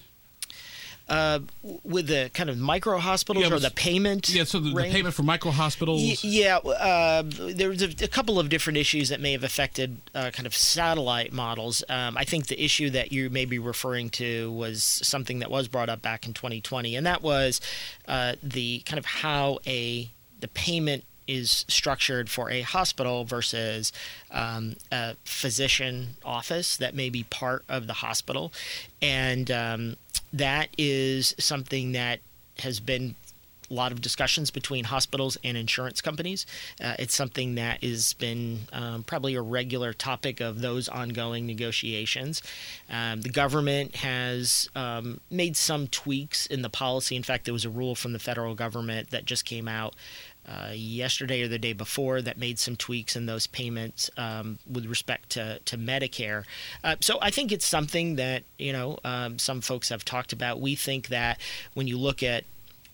Uh, 1.08 1.38
with 1.84 2.08
the 2.08 2.28
kind 2.34 2.50
of 2.50 2.58
micro 2.58 2.98
hospitals 2.98 3.46
Yeah, 3.46 3.54
or 3.54 3.60
the 3.60 3.70
payment. 3.70 4.28
Yeah, 4.28 4.42
so 4.42 4.58
the, 4.58 4.70
the 4.70 4.90
payment 4.90 5.14
for 5.14 5.22
micro 5.22 5.52
hospitals. 5.52 6.02
Y- 6.02 6.16
yeah, 6.22 6.56
uh, 6.56 7.22
there's 7.25 7.80
a, 7.80 8.04
a 8.04 8.08
couple 8.08 8.40
of 8.40 8.48
different 8.48 8.76
issues 8.76 9.08
that 9.10 9.20
may 9.20 9.30
have 9.30 9.44
affected 9.44 9.98
uh, 10.16 10.30
kind 10.32 10.46
of 10.46 10.54
satellite 10.56 11.32
models. 11.32 11.84
Um, 11.88 12.16
I 12.16 12.25
think 12.25 12.48
the 12.48 12.60
issue 12.60 12.90
that 12.90 13.12
you 13.12 13.30
may 13.30 13.44
be 13.44 13.60
referring 13.60 14.10
to 14.10 14.50
was 14.50 14.82
something 14.82 15.38
that 15.38 15.50
was 15.50 15.68
brought 15.68 15.88
up 15.88 16.02
back 16.02 16.26
in 16.26 16.34
2020, 16.34 16.96
and 16.96 17.06
that 17.06 17.22
was 17.22 17.60
uh, 18.08 18.34
the 18.42 18.80
kind 18.80 18.98
of 18.98 19.04
how 19.04 19.60
a 19.64 20.10
the 20.40 20.48
payment 20.48 21.04
is 21.26 21.64
structured 21.68 22.30
for 22.30 22.50
a 22.50 22.60
hospital 22.62 23.25
versus 23.25 23.92
um, 24.30 24.76
a 24.92 25.16
physician 25.25 26.16
office 26.25 26.76
that 26.76 26.94
may 26.94 27.10
be 27.10 27.25
part 27.25 27.64
of 27.68 27.86
the 27.86 27.94
hospital, 27.94 28.52
and 29.02 29.50
um, 29.50 29.96
that 30.38 30.68
is 30.76 31.34
something 31.38 31.92
that 31.92 32.20
has 32.58 32.80
been 32.80 33.14
a 33.70 33.74
lot 33.74 33.92
of 33.92 34.00
discussions 34.00 34.50
between 34.50 34.84
hospitals 34.84 35.36
and 35.42 35.56
insurance 35.56 36.00
companies. 36.00 36.46
Uh, 36.82 36.94
it's 36.98 37.14
something 37.14 37.56
that 37.56 37.82
has 37.82 38.12
been 38.14 38.60
um, 38.72 39.02
probably 39.02 39.34
a 39.34 39.42
regular 39.42 39.92
topic 39.92 40.40
of 40.40 40.60
those 40.60 40.88
ongoing 40.88 41.46
negotiations. 41.46 42.42
Um, 42.88 43.22
the 43.22 43.28
government 43.28 43.96
has 43.96 44.68
um, 44.74 45.20
made 45.30 45.56
some 45.56 45.88
tweaks 45.88 46.46
in 46.46 46.62
the 46.62 46.70
policy. 46.70 47.16
In 47.16 47.22
fact, 47.22 47.44
there 47.44 47.54
was 47.54 47.64
a 47.64 47.70
rule 47.70 47.94
from 47.94 48.12
the 48.12 48.18
federal 48.18 48.54
government 48.54 49.10
that 49.10 49.24
just 49.24 49.44
came 49.44 49.68
out. 49.68 49.94
Uh, 50.48 50.70
yesterday 50.72 51.42
or 51.42 51.48
the 51.48 51.58
day 51.58 51.72
before, 51.72 52.22
that 52.22 52.38
made 52.38 52.58
some 52.58 52.76
tweaks 52.76 53.16
in 53.16 53.26
those 53.26 53.46
payments 53.48 54.10
um, 54.16 54.58
with 54.70 54.86
respect 54.86 55.30
to, 55.30 55.58
to 55.64 55.76
Medicare. 55.76 56.44
Uh, 56.84 56.94
so 57.00 57.18
I 57.20 57.30
think 57.30 57.50
it's 57.50 57.66
something 57.66 58.16
that 58.16 58.44
you 58.58 58.72
know 58.72 58.98
um, 59.04 59.38
some 59.38 59.60
folks 59.60 59.88
have 59.88 60.04
talked 60.04 60.32
about. 60.32 60.60
We 60.60 60.76
think 60.76 61.08
that 61.08 61.40
when 61.74 61.88
you 61.88 61.98
look 61.98 62.22
at 62.22 62.44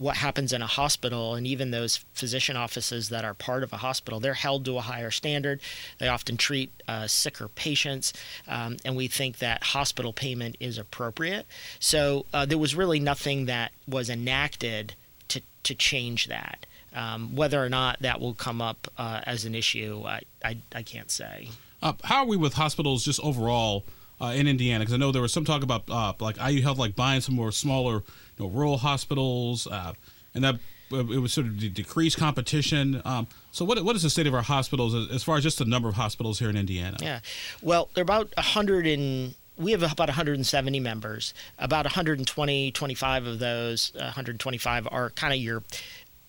what 0.03 0.17
happens 0.17 0.53
in 0.53 0.61
a 0.63 0.67
hospital 0.67 1.37
and 1.37 1.47
even 1.47 1.71
those 1.71 2.05
physician 2.13 2.57
offices 2.57 3.09
that 3.11 3.25
are 3.25 3.35
part 3.35 3.63
of 3.63 3.73
a 3.73 3.77
hospital 3.77 4.19
they're 4.19 4.35
held 4.35 4.65
to 4.65 4.77
a 4.77 4.81
higher 4.81 5.13
standard 5.13 5.61
they 5.99 6.09
often 6.09 6.37
treat 6.37 6.71
uh, 6.89 7.07
sicker 7.07 7.47
patients 7.47 8.13
um, 8.49 8.77
and 8.85 8.97
we 8.97 9.07
think 9.07 9.39
that 9.39 9.63
hospital 9.63 10.13
payment 10.13 10.57
is 10.59 10.77
appropriate 10.77 11.47
so 11.79 12.27
uh, 12.35 12.45
there 12.45 12.59
was 12.59 12.75
really 12.75 12.99
nothing 12.99 13.47
that 13.47 13.71
was 13.87 14.11
enacted 14.11 14.95
to, 15.29 15.41
to 15.63 15.75
change 15.75 16.27
that 16.27 16.67
um, 16.95 17.35
whether 17.35 17.63
or 17.65 17.69
not 17.69 17.99
that 18.01 18.21
will 18.21 18.35
come 18.35 18.61
up 18.63 18.89
uh, 18.99 19.21
as 19.25 19.45
an 19.45 19.55
issue 19.55 20.03
I, 20.07 20.21
I, 20.45 20.57
I 20.75 20.83
can't 20.83 21.11
say 21.11 21.49
Uh, 21.83 21.95
how 22.05 22.19
are 22.23 22.27
we 22.27 22.37
with 22.37 22.55
hospitals 22.55 23.05
just 23.05 23.21
overall 23.21 23.85
uh, 24.21 24.27
in 24.27 24.47
Indiana? 24.47 24.81
Because 24.81 24.95
I 24.95 24.99
know 24.99 25.11
there 25.11 25.21
was 25.23 25.33
some 25.33 25.45
talk 25.45 25.63
about 25.65 25.83
uh, 25.91 26.13
like 26.21 26.37
IU 26.39 26.63
Health 26.63 26.79
like 26.79 26.95
buying 26.95 27.21
some 27.21 27.35
more 27.35 27.51
smaller, 27.51 27.95
you 27.95 28.39
know, 28.39 28.47
rural 28.49 28.77
hospitals, 28.79 29.67
uh, 29.67 29.95
and 30.33 30.45
that 30.45 30.57
uh, 30.93 30.99
it 30.99 31.19
would 31.19 31.31
sort 31.33 31.49
of 31.49 31.59
de- 31.59 31.69
decrease 31.69 32.15
competition. 32.15 33.03
Um, 33.05 33.27
so 33.51 33.65
what 33.65 33.83
what 33.85 33.97
is 33.97 34.03
the 34.05 34.11
state 34.11 34.29
of 34.29 34.35
our 34.35 34.43
hospitals 34.43 34.95
as, 34.95 35.09
as 35.11 35.23
far 35.25 35.39
as 35.39 35.43
just 35.43 35.59
the 35.59 35.65
number 35.65 35.89
of 35.89 35.97
hospitals 35.97 36.39
here 36.39 36.49
in 36.51 36.57
Indiana? 36.57 36.99
Yeah. 37.01 37.19
Well, 37.63 37.89
there 37.95 38.03
are 38.03 38.05
about 38.05 38.33
100 38.37 38.87
and 38.87 39.35
we 39.59 39.73
have 39.73 39.83
about 39.83 40.09
170 40.09 40.81
members. 40.81 41.35
About 41.59 41.85
120, 41.85 42.71
25 42.73 43.27
of 43.27 43.39
those, 43.39 43.93
uh, 43.97 44.05
125 44.05 44.89
are 44.91 45.11
kind 45.11 45.33
of 45.35 45.41
your 45.41 45.63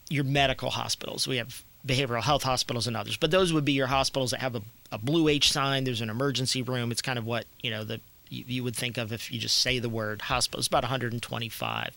your 0.09 0.23
medical 0.23 0.69
hospitals. 0.69 1.27
We 1.27 1.37
have 1.37 1.63
behavioral 1.85 2.23
health 2.23 2.43
hospitals 2.43 2.87
and 2.87 2.95
others, 2.95 3.17
but 3.17 3.31
those 3.31 3.51
would 3.53 3.65
be 3.65 3.73
your 3.73 3.87
hospitals 3.87 4.31
that 4.31 4.39
have 4.39 4.55
a, 4.55 4.61
a 4.91 4.97
blue 4.97 5.27
H 5.27 5.51
sign. 5.51 5.83
There's 5.83 6.01
an 6.01 6.09
emergency 6.09 6.61
room. 6.61 6.91
It's 6.91 7.01
kind 7.01 7.19
of 7.19 7.25
what 7.25 7.45
you 7.61 7.71
know 7.71 7.83
the 7.83 7.99
you, 8.29 8.43
you 8.47 8.63
would 8.63 8.75
think 8.75 8.97
of 8.97 9.11
if 9.11 9.31
you 9.31 9.39
just 9.39 9.57
say 9.59 9.79
the 9.79 9.89
word 9.89 10.23
hospital. 10.23 10.59
It's 10.59 10.67
about 10.67 10.83
125. 10.83 11.95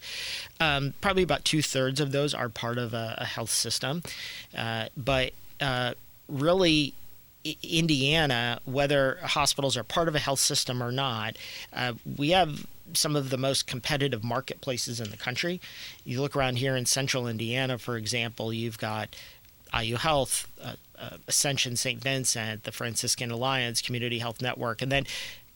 Um, 0.60 0.94
probably 1.00 1.22
about 1.22 1.44
two 1.44 1.62
thirds 1.62 2.00
of 2.00 2.12
those 2.12 2.34
are 2.34 2.48
part 2.48 2.78
of 2.78 2.94
a, 2.94 3.16
a 3.18 3.24
health 3.24 3.50
system, 3.50 4.02
uh, 4.56 4.86
but 4.96 5.32
uh, 5.60 5.94
really. 6.28 6.94
Indiana, 7.62 8.58
whether 8.64 9.20
hospitals 9.22 9.76
are 9.76 9.84
part 9.84 10.08
of 10.08 10.16
a 10.16 10.18
health 10.18 10.40
system 10.40 10.82
or 10.82 10.90
not, 10.90 11.36
uh, 11.72 11.92
we 12.16 12.30
have 12.30 12.66
some 12.92 13.16
of 13.16 13.30
the 13.30 13.38
most 13.38 13.66
competitive 13.66 14.22
marketplaces 14.24 15.00
in 15.00 15.10
the 15.10 15.16
country. 15.16 15.60
You 16.04 16.20
look 16.20 16.36
around 16.36 16.56
here 16.56 16.76
in 16.76 16.86
central 16.86 17.26
Indiana, 17.26 17.78
for 17.78 17.96
example, 17.96 18.52
you've 18.52 18.78
got 18.78 19.14
IU 19.78 19.96
Health, 19.96 20.46
uh, 20.62 20.74
uh, 20.98 21.16
Ascension 21.28 21.76
St. 21.76 22.00
Vincent, 22.00 22.64
the 22.64 22.72
Franciscan 22.72 23.30
Alliance, 23.30 23.82
Community 23.82 24.18
Health 24.18 24.40
Network, 24.40 24.82
and 24.82 24.90
then 24.90 25.04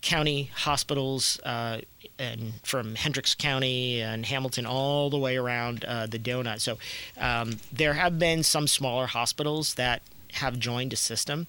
county 0.03 0.51
hospitals 0.55 1.39
uh, 1.45 1.81
and 2.19 2.55
from 2.63 2.95
Hendricks 2.95 3.35
County 3.35 4.01
and 4.01 4.25
Hamilton 4.27 4.67
all 4.67 5.11
the 5.11 5.19
way 5.19 5.37
around 5.37 5.85
uh, 5.85 6.07
the 6.07 6.19
donut. 6.19 6.61
So 6.61 6.79
um, 7.19 7.59
there 7.73 7.95
have 7.95 8.19
been 8.19 8.43
some 8.43 8.67
smaller 8.67 9.07
hospitals 9.07 9.75
that 9.75 10.03
have 10.35 10.59
joined 10.59 10.93
a 10.93 10.97
system. 10.97 11.47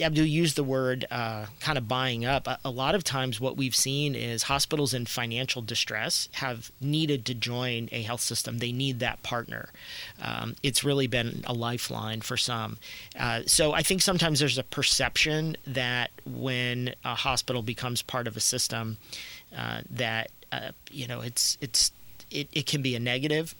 Abdul 0.00 0.26
used 0.26 0.56
the 0.56 0.64
word 0.64 1.06
uh, 1.10 1.46
kind 1.60 1.78
of 1.78 1.88
buying 1.88 2.24
up. 2.24 2.46
A, 2.46 2.58
a 2.64 2.70
lot 2.70 2.94
of 2.94 3.04
times, 3.04 3.40
what 3.40 3.56
we've 3.56 3.74
seen 3.74 4.14
is 4.14 4.44
hospitals 4.44 4.92
in 4.92 5.06
financial 5.06 5.62
distress 5.62 6.28
have 6.32 6.70
needed 6.80 7.24
to 7.26 7.34
join 7.34 7.88
a 7.92 8.02
health 8.02 8.20
system. 8.20 8.58
They 8.58 8.72
need 8.72 8.98
that 9.00 9.22
partner. 9.22 9.70
Um, 10.20 10.56
it's 10.62 10.84
really 10.84 11.06
been 11.06 11.42
a 11.46 11.52
lifeline 11.52 12.20
for 12.20 12.36
some. 12.36 12.78
Uh, 13.18 13.42
so 13.46 13.72
I 13.72 13.82
think 13.82 14.02
sometimes 14.02 14.40
there's 14.40 14.58
a 14.58 14.64
perception 14.64 15.56
that 15.66 16.10
when 16.24 16.94
a 17.04 17.14
hospital 17.14 17.62
becomes 17.62 18.02
part 18.02 18.26
of 18.26 18.36
a 18.36 18.40
system, 18.40 18.98
uh, 19.56 19.82
that 19.90 20.30
uh, 20.52 20.70
you 20.90 21.06
know 21.06 21.20
it's 21.20 21.56
it's 21.60 21.92
it, 22.30 22.48
it 22.52 22.66
can 22.66 22.82
be 22.82 22.94
a 22.94 23.00
negative, 23.00 23.54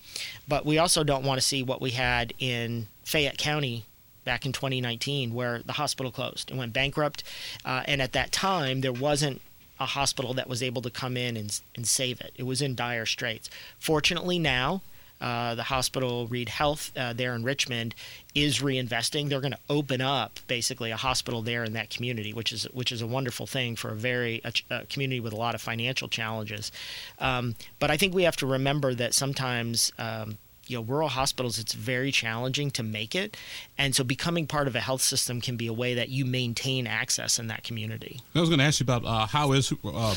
but 0.47 0.65
we 0.65 0.79
also 0.79 1.05
don't 1.05 1.25
want 1.25 1.41
to 1.41 1.47
see 1.47 1.63
what 1.63 1.81
we 1.81 1.91
had 1.91 2.33
in 2.39 2.87
Fayette 3.05 3.39
County 3.39 3.85
back 4.31 4.47
in 4.47 4.53
2019 4.53 5.35
where 5.35 5.59
the 5.67 5.73
hospital 5.73 6.13
closed 6.13 6.51
and 6.51 6.59
went 6.61 6.73
bankrupt. 6.73 7.25
Uh, 7.65 7.83
and 7.87 8.01
at 8.01 8.13
that 8.13 8.31
time, 8.31 8.81
there 8.81 8.93
wasn't 8.93 9.41
a 9.81 9.87
hospital 9.87 10.33
that 10.35 10.49
was 10.49 10.63
able 10.63 10.81
to 10.83 10.89
come 10.89 11.17
in 11.17 11.37
and, 11.37 11.61
and 11.75 11.85
save 11.89 12.21
it. 12.21 12.33
It 12.37 12.45
was 12.45 12.63
in 12.63 12.77
dire 12.77 13.07
straits. 13.07 13.51
Fortunately, 13.81 14.39
now, 14.39 14.83
uh, 15.21 15.57
the 15.57 15.65
hospital, 15.65 16.29
Reid 16.29 16.49
Health, 16.49 16.93
uh, 16.97 17.13
there 17.13 17.35
in 17.35 17.43
Richmond, 17.43 17.97
is 18.33 18.61
reinvesting. 18.61 19.29
They're 19.29 19.41
going 19.41 19.51
to 19.51 19.59
open 19.69 20.01
up 20.01 20.39
basically 20.47 20.93
a 20.93 20.97
hospital 20.97 21.43
there 21.43 21.65
in 21.65 21.73
that 21.73 21.91
community, 21.91 22.33
which 22.33 22.53
is 22.53 22.69
which 22.73 22.93
is 22.93 23.03
a 23.03 23.09
wonderful 23.09 23.49
thing 23.49 23.75
for 23.75 23.89
a 23.89 23.97
very 23.97 24.41
a, 24.45 24.53
a 24.71 24.87
community 24.87 25.19
with 25.19 25.33
a 25.33 25.37
lot 25.37 25.57
of 25.57 25.61
financial 25.61 26.07
challenges. 26.07 26.71
Um, 27.19 27.57
but 27.81 27.91
I 27.91 27.97
think 27.97 28.15
we 28.15 28.23
have 28.23 28.37
to 28.37 28.47
remember 28.47 28.95
that 28.95 29.13
sometimes. 29.13 29.91
Um, 29.99 30.39
you 30.71 30.79
know, 30.79 30.83
rural 30.85 31.09
hospitals, 31.09 31.59
it's 31.59 31.75
very 31.75 32.13
challenging 32.13 32.71
to 32.73 32.83
make 32.83 33.15
it. 33.15 33.37
And 33.77 33.95
so 33.95 34.05
becoming 34.05 34.47
part 34.47 34.69
of 34.69 34.77
a 34.77 34.81
health 34.81 35.03
system 35.03 35.41
can 35.41 35.57
be 35.57 35.67
a 35.67 35.73
way 35.73 35.95
that 35.95 36.09
you 36.09 36.25
maintain 36.25 36.87
access 36.87 37.39
in 37.39 37.49
that 37.49 37.65
community. 37.65 38.21
I 38.35 38.41
was 38.41 38.49
going 38.49 38.61
to 38.61 38.65
ask 38.65 38.81
you 38.81 38.85
about 38.85 39.05
uh, 39.05 39.27
how 39.27 39.53
is 39.53 39.73
uh, 39.85 40.15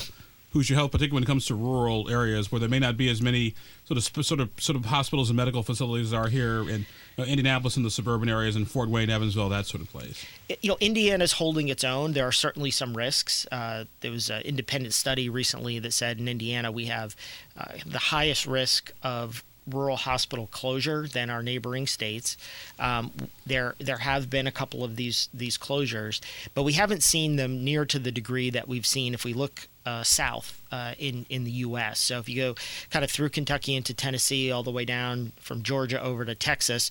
Hoosier 0.54 0.76
Health, 0.76 0.92
particularly 0.92 1.16
when 1.16 1.24
it 1.24 1.28
comes 1.28 1.48
to 1.48 1.56
rural 1.56 2.10
areas 2.10 2.52
where 2.52 2.60
there 2.60 2.70
may 2.70 2.78
not 2.78 2.96
be 2.96 3.10
as 3.10 3.22
many 3.22 3.56
sort 3.86 3.98
of 3.98 4.26
sort 4.26 4.40
of 4.40 4.50
sort 4.58 4.76
of 4.76 4.86
hospitals 4.86 5.30
and 5.30 5.36
medical 5.36 5.64
facilities 5.64 6.08
as 6.08 6.14
are 6.14 6.28
here 6.28 6.70
in 6.70 6.86
uh, 7.18 7.24
Indianapolis 7.24 7.76
and 7.76 7.84
the 7.84 7.90
suburban 7.90 8.30
areas 8.30 8.56
and 8.56 8.70
Fort 8.70 8.90
Wayne, 8.90 9.10
Evansville, 9.10 9.50
that 9.50 9.66
sort 9.66 9.82
of 9.82 9.90
place. 9.90 10.24
you 10.62 10.70
know, 10.70 10.78
Indiana 10.80 11.24
is 11.24 11.34
holding 11.34 11.70
its 11.70 11.84
own. 11.84 12.14
There 12.14 12.28
are 12.28 12.32
certainly 12.32 12.70
some 12.70 12.96
risks. 12.96 13.48
Uh, 13.52 13.86
there 14.02 14.12
was 14.12 14.30
an 14.30 14.44
independent 14.44 14.94
study 14.94 15.28
recently 15.28 15.80
that 15.80 15.92
said 15.92 16.20
in 16.20 16.28
Indiana 16.28 16.72
we 16.72 16.86
have 16.86 17.16
uh, 17.58 17.66
the 17.86 17.98
highest 17.98 18.46
risk 18.46 18.94
of 19.02 19.44
rural 19.70 19.98
hospital 19.98 20.48
closure 20.48 21.08
than 21.08 21.30
our 21.30 21.44
neighboring 21.44 21.88
states. 21.88 22.38
Um, 22.80 23.12
there, 23.46 23.76
there 23.80 23.98
have 23.98 24.30
been 24.30 24.48
a 24.48 24.52
couple 24.52 24.84
of 24.84 24.96
these 24.96 25.30
these 25.34 25.58
closures, 25.58 26.20
but 26.54 26.64
we 26.64 26.74
haven't 26.74 27.04
seen 27.04 27.36
them 27.36 27.64
near 27.64 27.86
to 27.86 28.00
the 28.00 28.12
degree 28.12 28.50
that 28.50 28.68
we've 28.68 28.86
seen 28.86 29.14
if 29.14 29.24
we 29.24 29.34
look 29.34 29.68
uh, 29.86 30.04
south 30.04 30.62
uh, 30.72 30.94
in 30.98 31.26
in 31.30 31.44
the 31.44 31.52
U.S. 31.52 32.00
So 32.00 32.20
if 32.20 32.30
you 32.30 32.42
go 32.42 32.56
kind 32.90 33.04
of 33.04 33.12
through 33.12 33.30
Kentucky 33.30 33.76
into 33.76 33.94
Tennessee, 33.94 34.52
all 34.52 34.64
the 34.64 34.72
way 34.72 34.86
down 34.86 35.34
from 35.38 35.64
Georgia 35.64 36.02
over 36.02 36.26
to 36.26 36.36
Texas, 36.36 36.90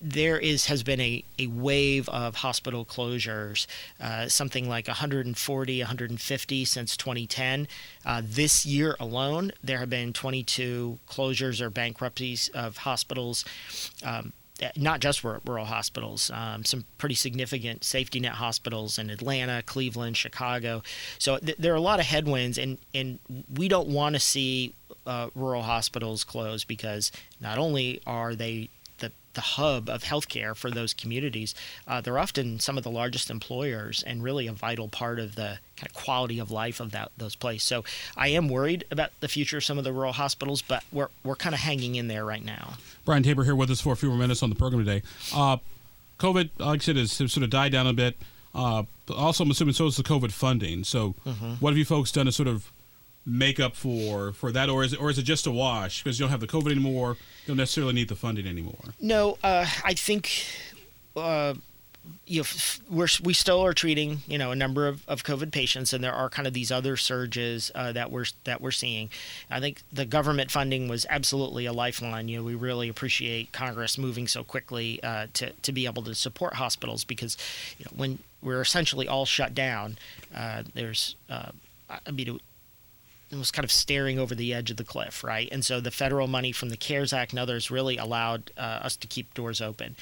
there 0.00 0.38
is 0.38 0.66
has 0.66 0.82
been 0.82 1.00
a, 1.00 1.24
a 1.38 1.46
wave 1.46 2.08
of 2.08 2.36
hospital 2.36 2.84
closures, 2.84 3.66
uh, 4.00 4.28
something 4.28 4.68
like 4.68 4.88
140, 4.88 5.80
150 5.80 6.64
since 6.64 6.96
2010. 6.96 7.68
Uh, 8.04 8.22
this 8.24 8.64
year 8.64 8.96
alone, 8.98 9.52
there 9.62 9.78
have 9.78 9.90
been 9.90 10.12
22 10.12 10.98
closures 11.08 11.60
or 11.60 11.70
bankruptcies 11.70 12.48
of 12.48 12.78
hospitals. 12.78 13.44
Um, 14.04 14.32
not 14.74 15.00
just 15.00 15.22
rural 15.22 15.66
hospitals, 15.66 16.30
um, 16.32 16.64
some 16.64 16.84
pretty 16.96 17.14
significant 17.14 17.84
safety 17.84 18.18
net 18.20 18.32
hospitals 18.32 18.98
in 18.98 19.10
Atlanta, 19.10 19.62
Cleveland, 19.62 20.16
Chicago. 20.16 20.82
So 21.18 21.36
th- 21.36 21.58
there 21.58 21.74
are 21.74 21.76
a 21.76 21.80
lot 21.80 22.00
of 22.00 22.06
headwinds, 22.06 22.56
and, 22.56 22.78
and 22.94 23.18
we 23.54 23.68
don't 23.68 23.88
want 23.88 24.14
to 24.14 24.18
see 24.18 24.72
uh, 25.06 25.28
rural 25.34 25.62
hospitals 25.62 26.24
close 26.24 26.64
because 26.64 27.12
not 27.38 27.58
only 27.58 28.00
are 28.06 28.34
they 28.34 28.70
the 29.36 29.40
hub 29.40 29.88
of 29.88 30.02
healthcare 30.02 30.56
for 30.56 30.70
those 30.70 30.92
communities, 30.92 31.54
uh, 31.86 32.00
they're 32.00 32.18
often 32.18 32.58
some 32.58 32.76
of 32.76 32.82
the 32.82 32.90
largest 32.90 33.30
employers 33.30 34.02
and 34.04 34.22
really 34.22 34.48
a 34.48 34.52
vital 34.52 34.88
part 34.88 35.20
of 35.20 35.36
the 35.36 35.58
kind 35.76 35.88
of 35.88 35.94
quality 35.94 36.40
of 36.40 36.50
life 36.50 36.80
of 36.80 36.90
that 36.90 37.12
those 37.16 37.36
places. 37.36 37.62
So 37.68 37.84
I 38.16 38.28
am 38.28 38.48
worried 38.48 38.84
about 38.90 39.10
the 39.20 39.28
future 39.28 39.58
of 39.58 39.64
some 39.64 39.78
of 39.78 39.84
the 39.84 39.92
rural 39.92 40.12
hospitals, 40.12 40.62
but 40.62 40.82
we're 40.90 41.08
we're 41.22 41.36
kind 41.36 41.54
of 41.54 41.60
hanging 41.60 41.94
in 41.94 42.08
there 42.08 42.24
right 42.24 42.44
now. 42.44 42.74
Brian 43.04 43.22
Tabor 43.22 43.44
here 43.44 43.54
with 43.54 43.70
us 43.70 43.80
for 43.80 43.92
a 43.92 43.96
few 43.96 44.08
more 44.08 44.18
minutes 44.18 44.42
on 44.42 44.50
the 44.50 44.56
program 44.56 44.84
today. 44.84 45.02
Uh, 45.32 45.58
COVID, 46.18 46.50
like 46.58 46.80
I 46.80 46.84
said, 46.84 46.96
has, 46.96 47.16
has 47.18 47.32
sort 47.32 47.44
of 47.44 47.50
died 47.50 47.72
down 47.72 47.86
a 47.86 47.92
bit. 47.92 48.16
Uh, 48.54 48.84
also, 49.14 49.44
I'm 49.44 49.50
assuming 49.50 49.74
so 49.74 49.86
is 49.86 49.96
the 49.96 50.02
COVID 50.02 50.32
funding. 50.32 50.82
So, 50.82 51.14
mm-hmm. 51.26 51.54
what 51.60 51.70
have 51.70 51.78
you 51.78 51.84
folks 51.84 52.10
done 52.10 52.24
to 52.26 52.32
sort 52.32 52.48
of 52.48 52.72
make 53.26 53.58
up 53.58 53.74
for 53.74 54.32
for 54.32 54.52
that, 54.52 54.70
or 54.70 54.84
is 54.84 54.92
it, 54.92 55.00
or 55.00 55.10
is 55.10 55.18
it 55.18 55.24
just 55.24 55.46
a 55.46 55.50
wash 55.50 56.02
because 56.02 56.18
you 56.18 56.24
don't 56.24 56.30
have 56.30 56.40
the 56.40 56.46
COVID 56.46 56.70
anymore? 56.70 57.16
You 57.44 57.48
don't 57.48 57.56
necessarily 57.56 57.92
need 57.92 58.08
the 58.08 58.16
funding 58.16 58.46
anymore. 58.46 58.94
No, 59.00 59.36
uh, 59.42 59.66
I 59.84 59.94
think. 59.94 60.46
Uh, 61.14 61.54
you 62.24 62.42
know, 62.42 62.46
we're, 62.88 63.08
we 63.24 63.32
still 63.32 63.64
are 63.64 63.72
treating 63.72 64.18
you 64.28 64.38
know 64.38 64.52
a 64.52 64.54
number 64.54 64.86
of, 64.86 65.02
of 65.08 65.24
COVID 65.24 65.50
patients, 65.50 65.92
and 65.92 66.04
there 66.04 66.12
are 66.12 66.28
kind 66.28 66.46
of 66.46 66.54
these 66.54 66.70
other 66.70 66.96
surges 66.96 67.72
uh, 67.74 67.90
that 67.92 68.12
we're 68.12 68.26
that 68.44 68.60
we're 68.60 68.70
seeing. 68.70 69.10
I 69.50 69.58
think 69.58 69.82
the 69.92 70.04
government 70.04 70.52
funding 70.52 70.86
was 70.86 71.04
absolutely 71.10 71.66
a 71.66 71.72
lifeline. 71.72 72.28
You 72.28 72.38
know, 72.38 72.44
we 72.44 72.54
really 72.54 72.88
appreciate 72.88 73.50
Congress 73.50 73.98
moving 73.98 74.28
so 74.28 74.44
quickly 74.44 75.02
uh, 75.02 75.26
to 75.34 75.50
to 75.50 75.72
be 75.72 75.86
able 75.86 76.02
to 76.04 76.14
support 76.14 76.54
hospitals 76.54 77.02
because 77.04 77.36
you 77.76 77.84
know 77.84 77.92
when 77.96 78.18
we're 78.40 78.60
essentially 78.60 79.08
all 79.08 79.26
shut 79.26 79.52
down, 79.52 79.98
uh, 80.34 80.62
there's 80.74 81.16
uh, 81.28 81.50
I 81.90 82.10
mean 82.12 82.38
was 83.32 83.50
kind 83.50 83.64
of 83.64 83.72
staring 83.72 84.18
over 84.18 84.34
the 84.34 84.54
edge 84.54 84.70
of 84.70 84.76
the 84.76 84.84
cliff, 84.84 85.24
right? 85.24 85.48
And 85.50 85.64
so 85.64 85.80
the 85.80 85.90
federal 85.90 86.28
money 86.28 86.52
from 86.52 86.68
the 86.68 86.76
CARES 86.76 87.12
Act 87.12 87.32
and 87.32 87.40
others 87.40 87.70
really 87.70 87.96
allowed 87.96 88.52
uh, 88.56 88.60
us 88.60 88.96
to 88.96 89.06
keep 89.06 89.34
doors 89.34 89.60
open. 89.60 89.96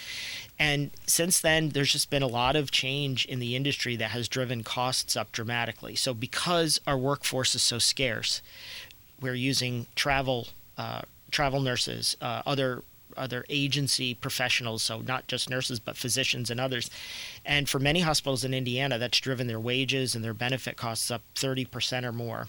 And 0.58 0.90
since 1.06 1.40
then, 1.40 1.70
there's 1.70 1.92
just 1.92 2.10
been 2.10 2.22
a 2.22 2.28
lot 2.28 2.54
of 2.54 2.70
change 2.70 3.24
in 3.24 3.38
the 3.38 3.56
industry 3.56 3.96
that 3.96 4.10
has 4.10 4.28
driven 4.28 4.62
costs 4.62 5.16
up 5.16 5.32
dramatically. 5.32 5.96
So 5.96 6.12
because 6.12 6.80
our 6.86 6.98
workforce 6.98 7.54
is 7.54 7.62
so 7.62 7.78
scarce, 7.78 8.42
we're 9.20 9.34
using 9.34 9.86
travel 9.94 10.48
uh, 10.76 11.02
travel 11.30 11.60
nurses, 11.60 12.16
uh, 12.20 12.42
other 12.46 12.82
other 13.16 13.44
agency 13.48 14.12
professionals, 14.12 14.82
so 14.82 15.00
not 15.00 15.26
just 15.28 15.48
nurses 15.48 15.78
but 15.78 15.96
physicians 15.96 16.50
and 16.50 16.60
others. 16.60 16.90
And 17.44 17.68
for 17.68 17.78
many 17.78 18.00
hospitals 18.00 18.44
in 18.44 18.52
Indiana, 18.52 18.98
that's 18.98 19.20
driven 19.20 19.46
their 19.46 19.60
wages 19.60 20.14
and 20.16 20.24
their 20.24 20.34
benefit 20.34 20.76
costs 20.76 21.12
up 21.12 21.22
30% 21.36 22.04
or 22.04 22.12
more 22.12 22.48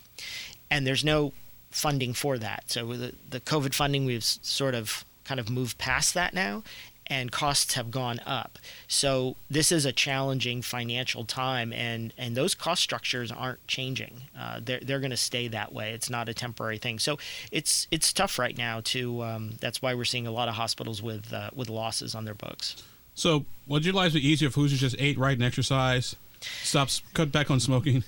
and 0.70 0.86
there's 0.86 1.04
no 1.04 1.34
funding 1.72 2.14
for 2.14 2.38
that. 2.38 2.64
So 2.68 2.86
the, 2.94 3.14
the 3.30 3.40
COVID 3.40 3.74
funding, 3.74 4.06
we've 4.06 4.24
sort 4.24 4.76
of 4.76 5.06
kind 5.26 5.40
of 5.40 5.50
moved 5.50 5.78
past 5.78 6.14
that 6.14 6.34
now, 6.34 6.64
and 7.08 7.32
costs 7.32 7.74
have 7.74 7.92
gone 7.92 8.20
up. 8.26 8.58
So 8.88 9.36
this 9.50 9.72
is 9.72 9.86
a 9.86 9.92
challenging 9.92 10.62
financial 10.62 11.26
time, 11.26 11.74
and 11.74 12.14
and 12.18 12.36
those 12.36 12.56
cost 12.56 12.82
structures 12.82 13.32
aren't 13.32 13.66
changing. 13.68 14.22
Uh, 14.38 14.60
they're 14.64 14.80
they're 14.80 15.00
going 15.00 15.12
to 15.12 15.18
stay 15.18 15.48
that 15.50 15.74
way. 15.74 15.92
It's 15.92 16.10
not 16.10 16.30
a 16.30 16.34
temporary 16.34 16.78
thing. 16.78 17.00
So 17.00 17.18
it's 17.52 17.88
it's 17.92 18.12
tough 18.14 18.40
right 18.40 18.58
now. 18.58 18.82
To 18.86 19.24
um, 19.24 19.52
that's 19.60 19.82
why 19.82 19.94
we're 19.94 20.06
seeing 20.06 20.28
a 20.28 20.32
lot 20.32 20.48
of 20.48 20.56
hospitals 20.56 21.02
with 21.02 21.32
uh, 21.34 21.50
with 21.54 21.70
losses 21.70 22.16
on 22.16 22.26
their 22.26 22.34
books. 22.34 22.84
So 23.14 23.46
would 23.68 23.86
your 23.86 23.94
lives 23.94 24.14
be 24.14 24.28
easier 24.28 24.48
if 24.48 24.56
Hoosiers 24.56 24.82
just 24.82 24.96
ate 25.00 25.18
right 25.18 25.38
and 25.38 25.44
exercise, 25.44 26.16
stops, 26.64 27.02
cut 27.14 27.32
back 27.32 27.50
on 27.50 27.60
smoking? 27.60 28.04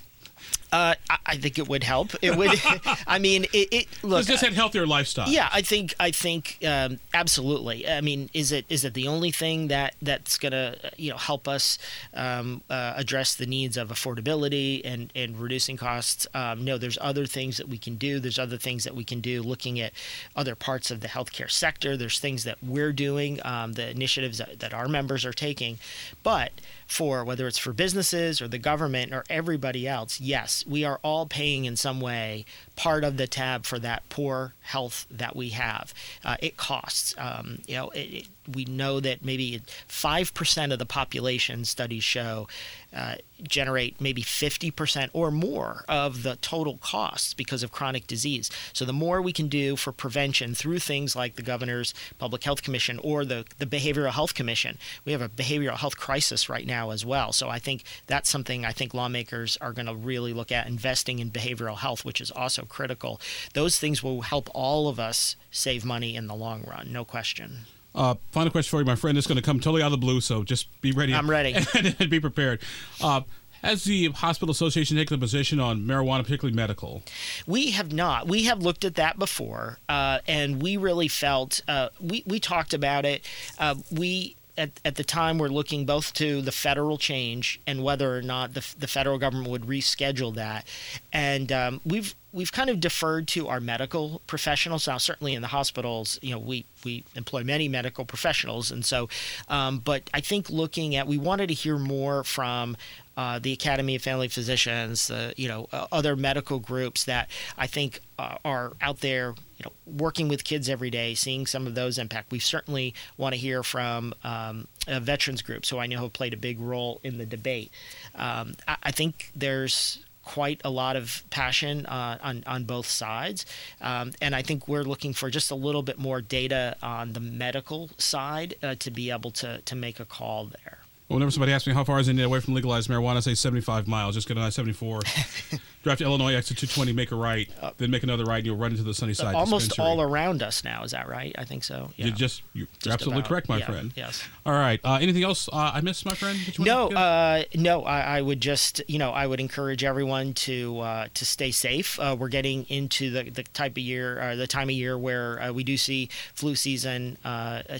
Uh, 0.71 0.95
I 1.25 1.37
think 1.37 1.57
it 1.57 1.67
would 1.69 1.83
help. 1.83 2.11
It 2.21 2.35
would. 2.35 2.51
I 3.07 3.19
mean, 3.19 3.45
it. 3.53 3.67
it 3.71 3.87
look, 4.03 4.25
just 4.25 4.43
had 4.43 4.51
healthier 4.53 4.85
lifestyle. 4.85 5.29
Yeah, 5.29 5.47
I 5.51 5.61
think. 5.61 5.95
I 5.97 6.11
think 6.11 6.57
um, 6.65 6.99
absolutely. 7.13 7.87
I 7.87 8.01
mean, 8.01 8.29
is 8.33 8.51
it 8.51 8.65
is 8.67 8.83
it 8.83 8.93
the 8.93 9.07
only 9.07 9.31
thing 9.31 9.69
that 9.69 9.95
that's 10.01 10.37
gonna 10.37 10.75
you 10.97 11.11
know 11.11 11.17
help 11.17 11.47
us 11.47 11.77
um, 12.13 12.63
uh, 12.69 12.93
address 12.97 13.35
the 13.35 13.45
needs 13.45 13.77
of 13.77 13.89
affordability 13.89 14.81
and 14.83 15.11
and 15.15 15.39
reducing 15.39 15.77
costs? 15.77 16.27
Um, 16.33 16.65
no, 16.65 16.77
there's 16.77 16.97
other 16.99 17.25
things 17.25 17.55
that 17.57 17.69
we 17.69 17.77
can 17.77 17.95
do. 17.95 18.19
There's 18.19 18.39
other 18.39 18.57
things 18.57 18.83
that 18.83 18.95
we 18.95 19.05
can 19.05 19.21
do. 19.21 19.41
Looking 19.41 19.79
at 19.79 19.93
other 20.35 20.55
parts 20.55 20.91
of 20.91 20.99
the 20.99 21.07
healthcare 21.07 21.49
sector. 21.49 21.95
There's 21.95 22.19
things 22.19 22.43
that 22.43 22.57
we're 22.61 22.91
doing. 22.91 23.39
Um, 23.45 23.73
the 23.73 23.89
initiatives 23.89 24.39
that, 24.39 24.59
that 24.59 24.73
our 24.73 24.89
members 24.89 25.23
are 25.23 25.33
taking, 25.33 25.77
but 26.23 26.51
for 26.87 27.23
whether 27.23 27.47
it's 27.47 27.57
for 27.57 27.73
businesses 27.73 28.41
or 28.41 28.47
the 28.47 28.57
government 28.57 29.13
or 29.13 29.23
everybody 29.29 29.87
else, 29.87 30.19
yes, 30.27 30.65
we 30.67 30.83
are 30.83 30.99
all 31.03 31.25
paying 31.25 31.65
in 31.65 31.75
some 31.75 31.99
way 31.99 32.45
part 32.75 33.03
of 33.03 33.17
the 33.17 33.27
tab 33.27 33.65
for 33.65 33.79
that 33.79 34.07
poor 34.09 34.53
health 34.61 35.07
that 35.09 35.35
we 35.35 35.49
have. 35.49 35.93
Uh, 36.23 36.35
it 36.41 36.57
costs. 36.57 37.15
Um, 37.17 37.59
you 37.65 37.75
know, 37.75 37.89
it, 37.91 38.27
we 38.53 38.65
know 38.65 38.99
that 38.99 39.23
maybe 39.23 39.61
five 39.87 40.33
percent 40.33 40.71
of 40.71 40.79
the 40.79 40.85
population 40.85 41.65
studies 41.65 42.03
show 42.03 42.47
uh, 42.95 43.15
generate 43.43 43.99
maybe 43.99 44.23
50% 44.23 45.09
or 45.13 45.29
more 45.29 45.83
of 45.87 46.23
the 46.23 46.37
total 46.37 46.77
costs 46.77 47.33
because 47.33 47.61
of 47.61 47.71
chronic 47.71 48.07
disease. 48.07 48.49
So 48.73 48.85
the 48.85 48.93
more 48.93 49.21
we 49.21 49.33
can 49.33 49.47
do 49.47 49.75
for 49.75 49.91
prevention 49.91 50.55
through 50.55 50.79
things 50.79 51.15
like 51.15 51.35
the 51.35 51.41
governor's 51.41 51.93
public 52.17 52.43
health 52.43 52.63
commission 52.63 52.99
or 53.03 53.25
the, 53.25 53.45
the 53.59 53.65
behavioral 53.65 54.11
health 54.11 54.33
commission, 54.33 54.77
we 55.05 55.11
have 55.11 55.21
a 55.21 55.29
behavioral 55.29 55.77
health 55.77 55.97
crisis 55.97 56.49
right 56.49 56.65
now 56.65 56.91
as 56.91 57.05
well. 57.05 57.31
So 57.33 57.49
I 57.49 57.59
think 57.59 57.83
that's 58.07 58.29
something 58.29 58.65
I 58.65 58.71
think 58.71 58.93
lawmakers 58.93 59.57
are 59.61 59.73
going 59.73 59.87
to 59.87 59.95
really 59.95 60.33
look 60.33 60.51
at 60.51 60.67
investing 60.67 61.19
in 61.19 61.29
behavioral 61.29 61.77
health, 61.77 62.05
which 62.05 62.21
is 62.21 62.31
also 62.31 62.63
critical. 62.63 63.19
Those 63.53 63.77
things 63.77 64.01
will 64.01 64.21
help 64.21 64.49
all 64.55 64.87
of 64.87 64.99
us 64.99 65.35
save 65.51 65.83
money 65.85 66.15
in 66.15 66.27
the 66.27 66.35
long 66.35 66.63
run, 66.63 66.91
no 66.91 67.05
question. 67.05 67.65
Uh, 67.97 68.15
final 68.31 68.51
question 68.51 68.69
for 68.69 68.79
you, 68.79 68.85
my 68.85 68.95
friend. 68.95 69.17
It's 69.17 69.27
going 69.27 69.37
to 69.37 69.41
come 69.41 69.59
totally 69.59 69.81
out 69.81 69.87
of 69.87 69.91
the 69.91 69.97
blue, 69.97 70.21
so 70.21 70.43
just 70.43 70.69
be 70.81 70.91
ready. 70.91 71.13
I'm 71.13 71.29
ready. 71.29 71.55
And, 71.75 71.95
and 71.99 72.09
be 72.09 72.19
prepared. 72.19 72.61
Uh, 73.01 73.21
has 73.63 73.83
the 73.83 74.09
hospital 74.09 74.51
association 74.51 74.97
taken 74.97 75.15
a 75.15 75.17
position 75.17 75.59
on 75.59 75.81
marijuana, 75.81 76.23
particularly 76.23 76.55
medical? 76.55 77.01
We 77.45 77.71
have 77.71 77.91
not. 77.91 78.27
We 78.27 78.43
have 78.43 78.61
looked 78.61 78.85
at 78.85 78.95
that 78.95 79.17
before, 79.19 79.79
uh, 79.89 80.19
and 80.27 80.61
we 80.61 80.77
really 80.77 81.07
felt 81.07 81.61
uh, 81.67 81.89
we 81.99 82.23
we 82.25 82.39
talked 82.39 82.73
about 82.73 83.05
it. 83.05 83.25
Uh, 83.59 83.75
we 83.91 84.36
at, 84.57 84.71
at 84.83 84.95
the 84.95 85.03
time 85.03 85.37
we're 85.37 85.47
looking 85.47 85.85
both 85.85 86.13
to 86.13 86.41
the 86.41 86.51
federal 86.51 86.97
change 86.97 87.59
and 87.67 87.83
whether 87.83 88.17
or 88.17 88.21
not 88.21 88.53
the, 88.53 88.65
the 88.79 88.87
federal 88.87 89.17
government 89.17 89.49
would 89.49 89.63
reschedule 89.63 90.33
that. 90.35 90.65
And 91.13 91.51
um, 91.51 91.81
we've 91.85 92.15
we've 92.33 92.51
kind 92.51 92.69
of 92.69 92.79
deferred 92.79 93.27
to 93.29 93.47
our 93.47 93.59
medical 93.59 94.21
professionals. 94.27 94.87
Now 94.87 94.97
certainly 94.97 95.33
in 95.33 95.41
the 95.41 95.47
hospitals 95.47 96.19
you 96.21 96.31
know 96.31 96.39
we 96.39 96.65
we 96.83 97.03
employ 97.15 97.43
many 97.43 97.67
medical 97.67 98.05
professionals. 98.05 98.71
And 98.71 98.83
so 98.83 99.09
um, 99.49 99.79
but 99.79 100.09
i 100.13 100.19
think 100.19 100.49
looking 100.49 100.95
at 100.95 101.07
we 101.07 101.17
wanted 101.17 101.47
to 101.47 101.53
hear 101.53 101.77
more 101.77 102.23
from 102.23 102.75
uh, 103.17 103.39
the 103.39 103.51
Academy 103.51 103.95
of 103.95 104.01
Family 104.03 104.27
Physicians, 104.27 105.09
uh, 105.09 105.33
you 105.35 105.47
know, 105.47 105.67
uh, 105.73 105.87
other 105.91 106.15
medical 106.15 106.59
groups 106.59 107.05
that 107.05 107.27
I 107.57 107.65
think 107.65 107.99
uh, 108.19 108.37
are 108.45 108.73
out 108.79 108.99
there, 108.99 109.33
you 109.57 109.65
know, 109.65 109.71
working 109.85 110.27
with 110.27 110.43
kids 110.43 110.69
every 110.69 110.89
day, 110.89 111.15
seeing 111.15 111.45
some 111.45 111.65
of 111.67 111.75
those 111.75 111.97
impact. 111.97 112.31
We 112.31 112.39
certainly 112.39 112.93
want 113.17 113.33
to 113.33 113.39
hear 113.39 113.63
from 113.63 114.13
um, 114.23 114.67
veterans 114.87 115.41
group, 115.41 115.65
who 115.65 115.79
I 115.79 115.87
know 115.87 116.03
have 116.03 116.13
played 116.13 116.33
a 116.33 116.37
big 116.37 116.59
role 116.59 116.99
in 117.03 117.17
the 117.17 117.25
debate. 117.25 117.71
Um, 118.15 118.53
I, 118.67 118.77
I, 118.83 118.91
think 118.91 119.31
there's 119.35 120.03
quite 120.23 120.61
a 120.63 120.69
lot 120.69 120.95
of 120.95 121.23
passion 121.29 121.85
uh, 121.87 122.17
on 122.21 122.43
on 122.45 122.65
both 122.65 122.85
sides, 122.85 123.45
um, 123.81 124.11
and 124.21 124.35
I 124.35 124.41
think 124.41 124.67
we're 124.67 124.83
looking 124.83 125.13
for 125.13 125.29
just 125.29 125.49
a 125.51 125.55
little 125.55 125.83
bit 125.83 125.97
more 125.97 126.21
data 126.21 126.75
on 126.83 127.13
the 127.13 127.19
medical 127.19 127.89
side 127.97 128.55
uh, 128.61 128.75
to 128.75 128.91
be 128.91 129.09
able 129.09 129.31
to 129.31 129.61
to 129.61 129.75
make 129.75 129.99
a 129.99 130.05
call 130.05 130.45
there. 130.45 130.79
Well, 131.07 131.15
whenever 131.15 131.31
somebody 131.31 131.53
asks 131.53 131.65
me 131.65 131.73
how 131.73 131.85
far 131.85 131.99
is 131.99 132.09
Indiana 132.09 132.27
away 132.27 132.41
from 132.41 132.53
legalized 132.53 132.89
marijuana, 132.89 133.17
I 133.17 133.19
say 133.21 133.33
75 133.33 133.87
miles. 133.87 134.15
Just 134.15 134.27
get 134.27 134.37
on 134.37 134.43
I-74, 134.43 135.59
drive 135.87 135.97
to 135.99 136.03
Illinois, 136.03 136.35
exit 136.35 136.57
220, 136.57 136.91
make 136.91 137.11
a 137.11 137.15
right, 137.15 137.49
uh, 137.61 137.71
then 137.77 137.89
make 137.89 138.03
another 138.03 138.25
right, 138.25 138.37
and 138.37 138.45
you'll 138.45 138.57
run 138.57 138.71
into 138.71 138.83
the 138.83 138.93
Sunnyside. 138.93 139.33
Almost 139.33 139.69
dispensary. 139.69 139.91
all 139.91 140.01
around 140.01 140.43
us 140.43 140.63
now. 140.63 140.83
Is 140.83 140.91
that 140.91 141.07
right? 141.07 141.33
I 141.37 141.45
think 141.45 141.63
so. 141.63 141.91
Yeah. 141.95 142.07
You 142.07 142.11
just 142.11 142.43
you're 142.53 142.67
just 142.79 142.93
absolutely 142.93 143.21
about, 143.21 143.29
correct, 143.29 143.49
my 143.49 143.57
yeah, 143.59 143.65
friend. 143.65 143.93
Yes. 143.95 144.27
All 144.45 144.53
right. 144.53 144.79
Uh, 144.83 144.99
anything 145.01 145.23
else 145.23 145.47
uh, 145.51 145.71
I 145.73 145.81
missed, 145.81 146.05
my 146.05 146.13
friend? 146.13 146.37
No, 146.59 146.89
uh, 146.89 147.43
no. 147.55 147.83
I, 147.83 148.17
I, 148.17 148.21
would 148.21 148.41
just 148.41 148.81
you 148.87 148.99
know 148.99 149.11
I 149.11 149.25
would 149.25 149.39
encourage 149.39 149.83
everyone 149.83 150.33
to 150.33 150.79
uh, 150.79 151.07
to 151.13 151.25
stay 151.25 151.51
safe. 151.51 151.99
Uh, 151.99 152.15
we're 152.19 152.29
getting 152.29 152.65
into 152.65 153.09
the, 153.09 153.29
the 153.29 153.43
type 153.43 153.73
of 153.73 153.77
year, 153.79 154.35
the 154.35 154.47
time 154.47 154.69
of 154.69 154.75
year 154.75 154.97
where 154.97 155.51
we 155.53 155.63
do 155.63 155.77
see 155.77 156.09
flu 156.33 156.55
season 156.55 157.17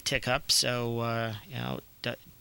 tick 0.04 0.28
up. 0.28 0.50
So 0.52 1.34
you 1.50 1.58
know, 1.58 1.80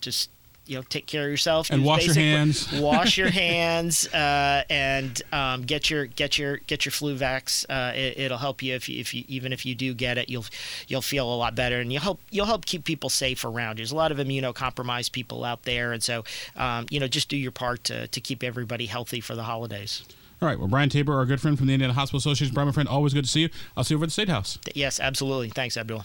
just 0.01 0.31
you 0.67 0.77
know 0.77 0.83
take 0.83 1.07
care 1.07 1.25
of 1.25 1.31
yourself 1.31 1.71
and 1.71 1.85
wash 1.85 2.07
your 2.07 2.15
hands 2.15 2.73
wash 2.81 3.17
your 3.17 3.31
hands 3.47 4.13
uh, 4.13 4.63
and 4.69 5.23
um, 5.33 5.63
get 5.63 5.89
your 5.91 6.07
get 6.07 6.39
your 6.39 6.59
get 6.59 6.85
your 6.85 6.93
flu 6.93 7.17
vax 7.17 7.65
uh, 7.69 7.93
it, 7.95 8.31
will 8.31 8.39
help 8.39 8.63
you 8.63 8.75
if 8.75 8.89
you 8.89 9.01
if 9.01 9.15
you 9.15 9.25
even 9.29 9.53
if 9.53 9.65
you 9.65 9.75
do 9.75 9.95
get 9.95 10.19
it 10.19 10.29
you'll 10.29 10.45
you'll 10.89 11.03
feel 11.03 11.33
a 11.33 11.37
lot 11.37 11.55
better 11.55 11.81
and 11.81 11.93
you'll 11.93 12.03
help 12.03 12.21
you'll 12.31 12.47
help 12.47 12.67
keep 12.67 12.85
people 12.85 13.09
safe 13.09 13.45
around 13.45 13.79
you 13.79 13.83
there's 13.83 13.93
a 13.93 13.97
lot 13.97 14.13
of 14.13 14.19
immunocompromised 14.19 15.13
people 15.13 15.45
out 15.45 15.63
there 15.63 15.93
and 15.93 16.03
so 16.03 16.25
um, 16.57 16.87
you 16.91 17.01
know 17.01 17.09
just 17.09 17.29
do 17.29 17.37
your 17.37 17.53
part 17.53 17.85
to, 17.85 18.07
to 18.09 18.21
keep 18.21 18.43
everybody 18.43 18.87
healthy 18.87 19.21
for 19.21 19.35
the 19.35 19.45
holidays 19.45 20.03
all 20.43 20.47
right. 20.47 20.59
Well, 20.59 20.69
Brian 20.69 20.91
Tabor, 20.91 21.15
our 21.15 21.25
good 21.25 21.41
friend 21.41 21.57
from 21.57 21.67
the 21.67 21.73
Indiana 21.73 21.95
Hospital 21.95 22.19
Association. 22.19 22.53
Brian, 22.53 22.69
my 22.69 22.73
friend, 22.73 22.87
always 22.91 23.15
good 23.15 23.25
to 23.25 23.31
see 23.31 23.41
you. 23.41 23.49
I'll 23.75 23.85
see 23.85 23.95
you 23.95 23.97
over 23.97 24.05
at 24.05 24.09
the 24.09 24.13
State 24.13 24.29
House. 24.29 24.59
Yes, 24.75 25.01
absolutely. 25.01 25.49
Thanks, 25.49 25.79
Abdul. 25.79 26.05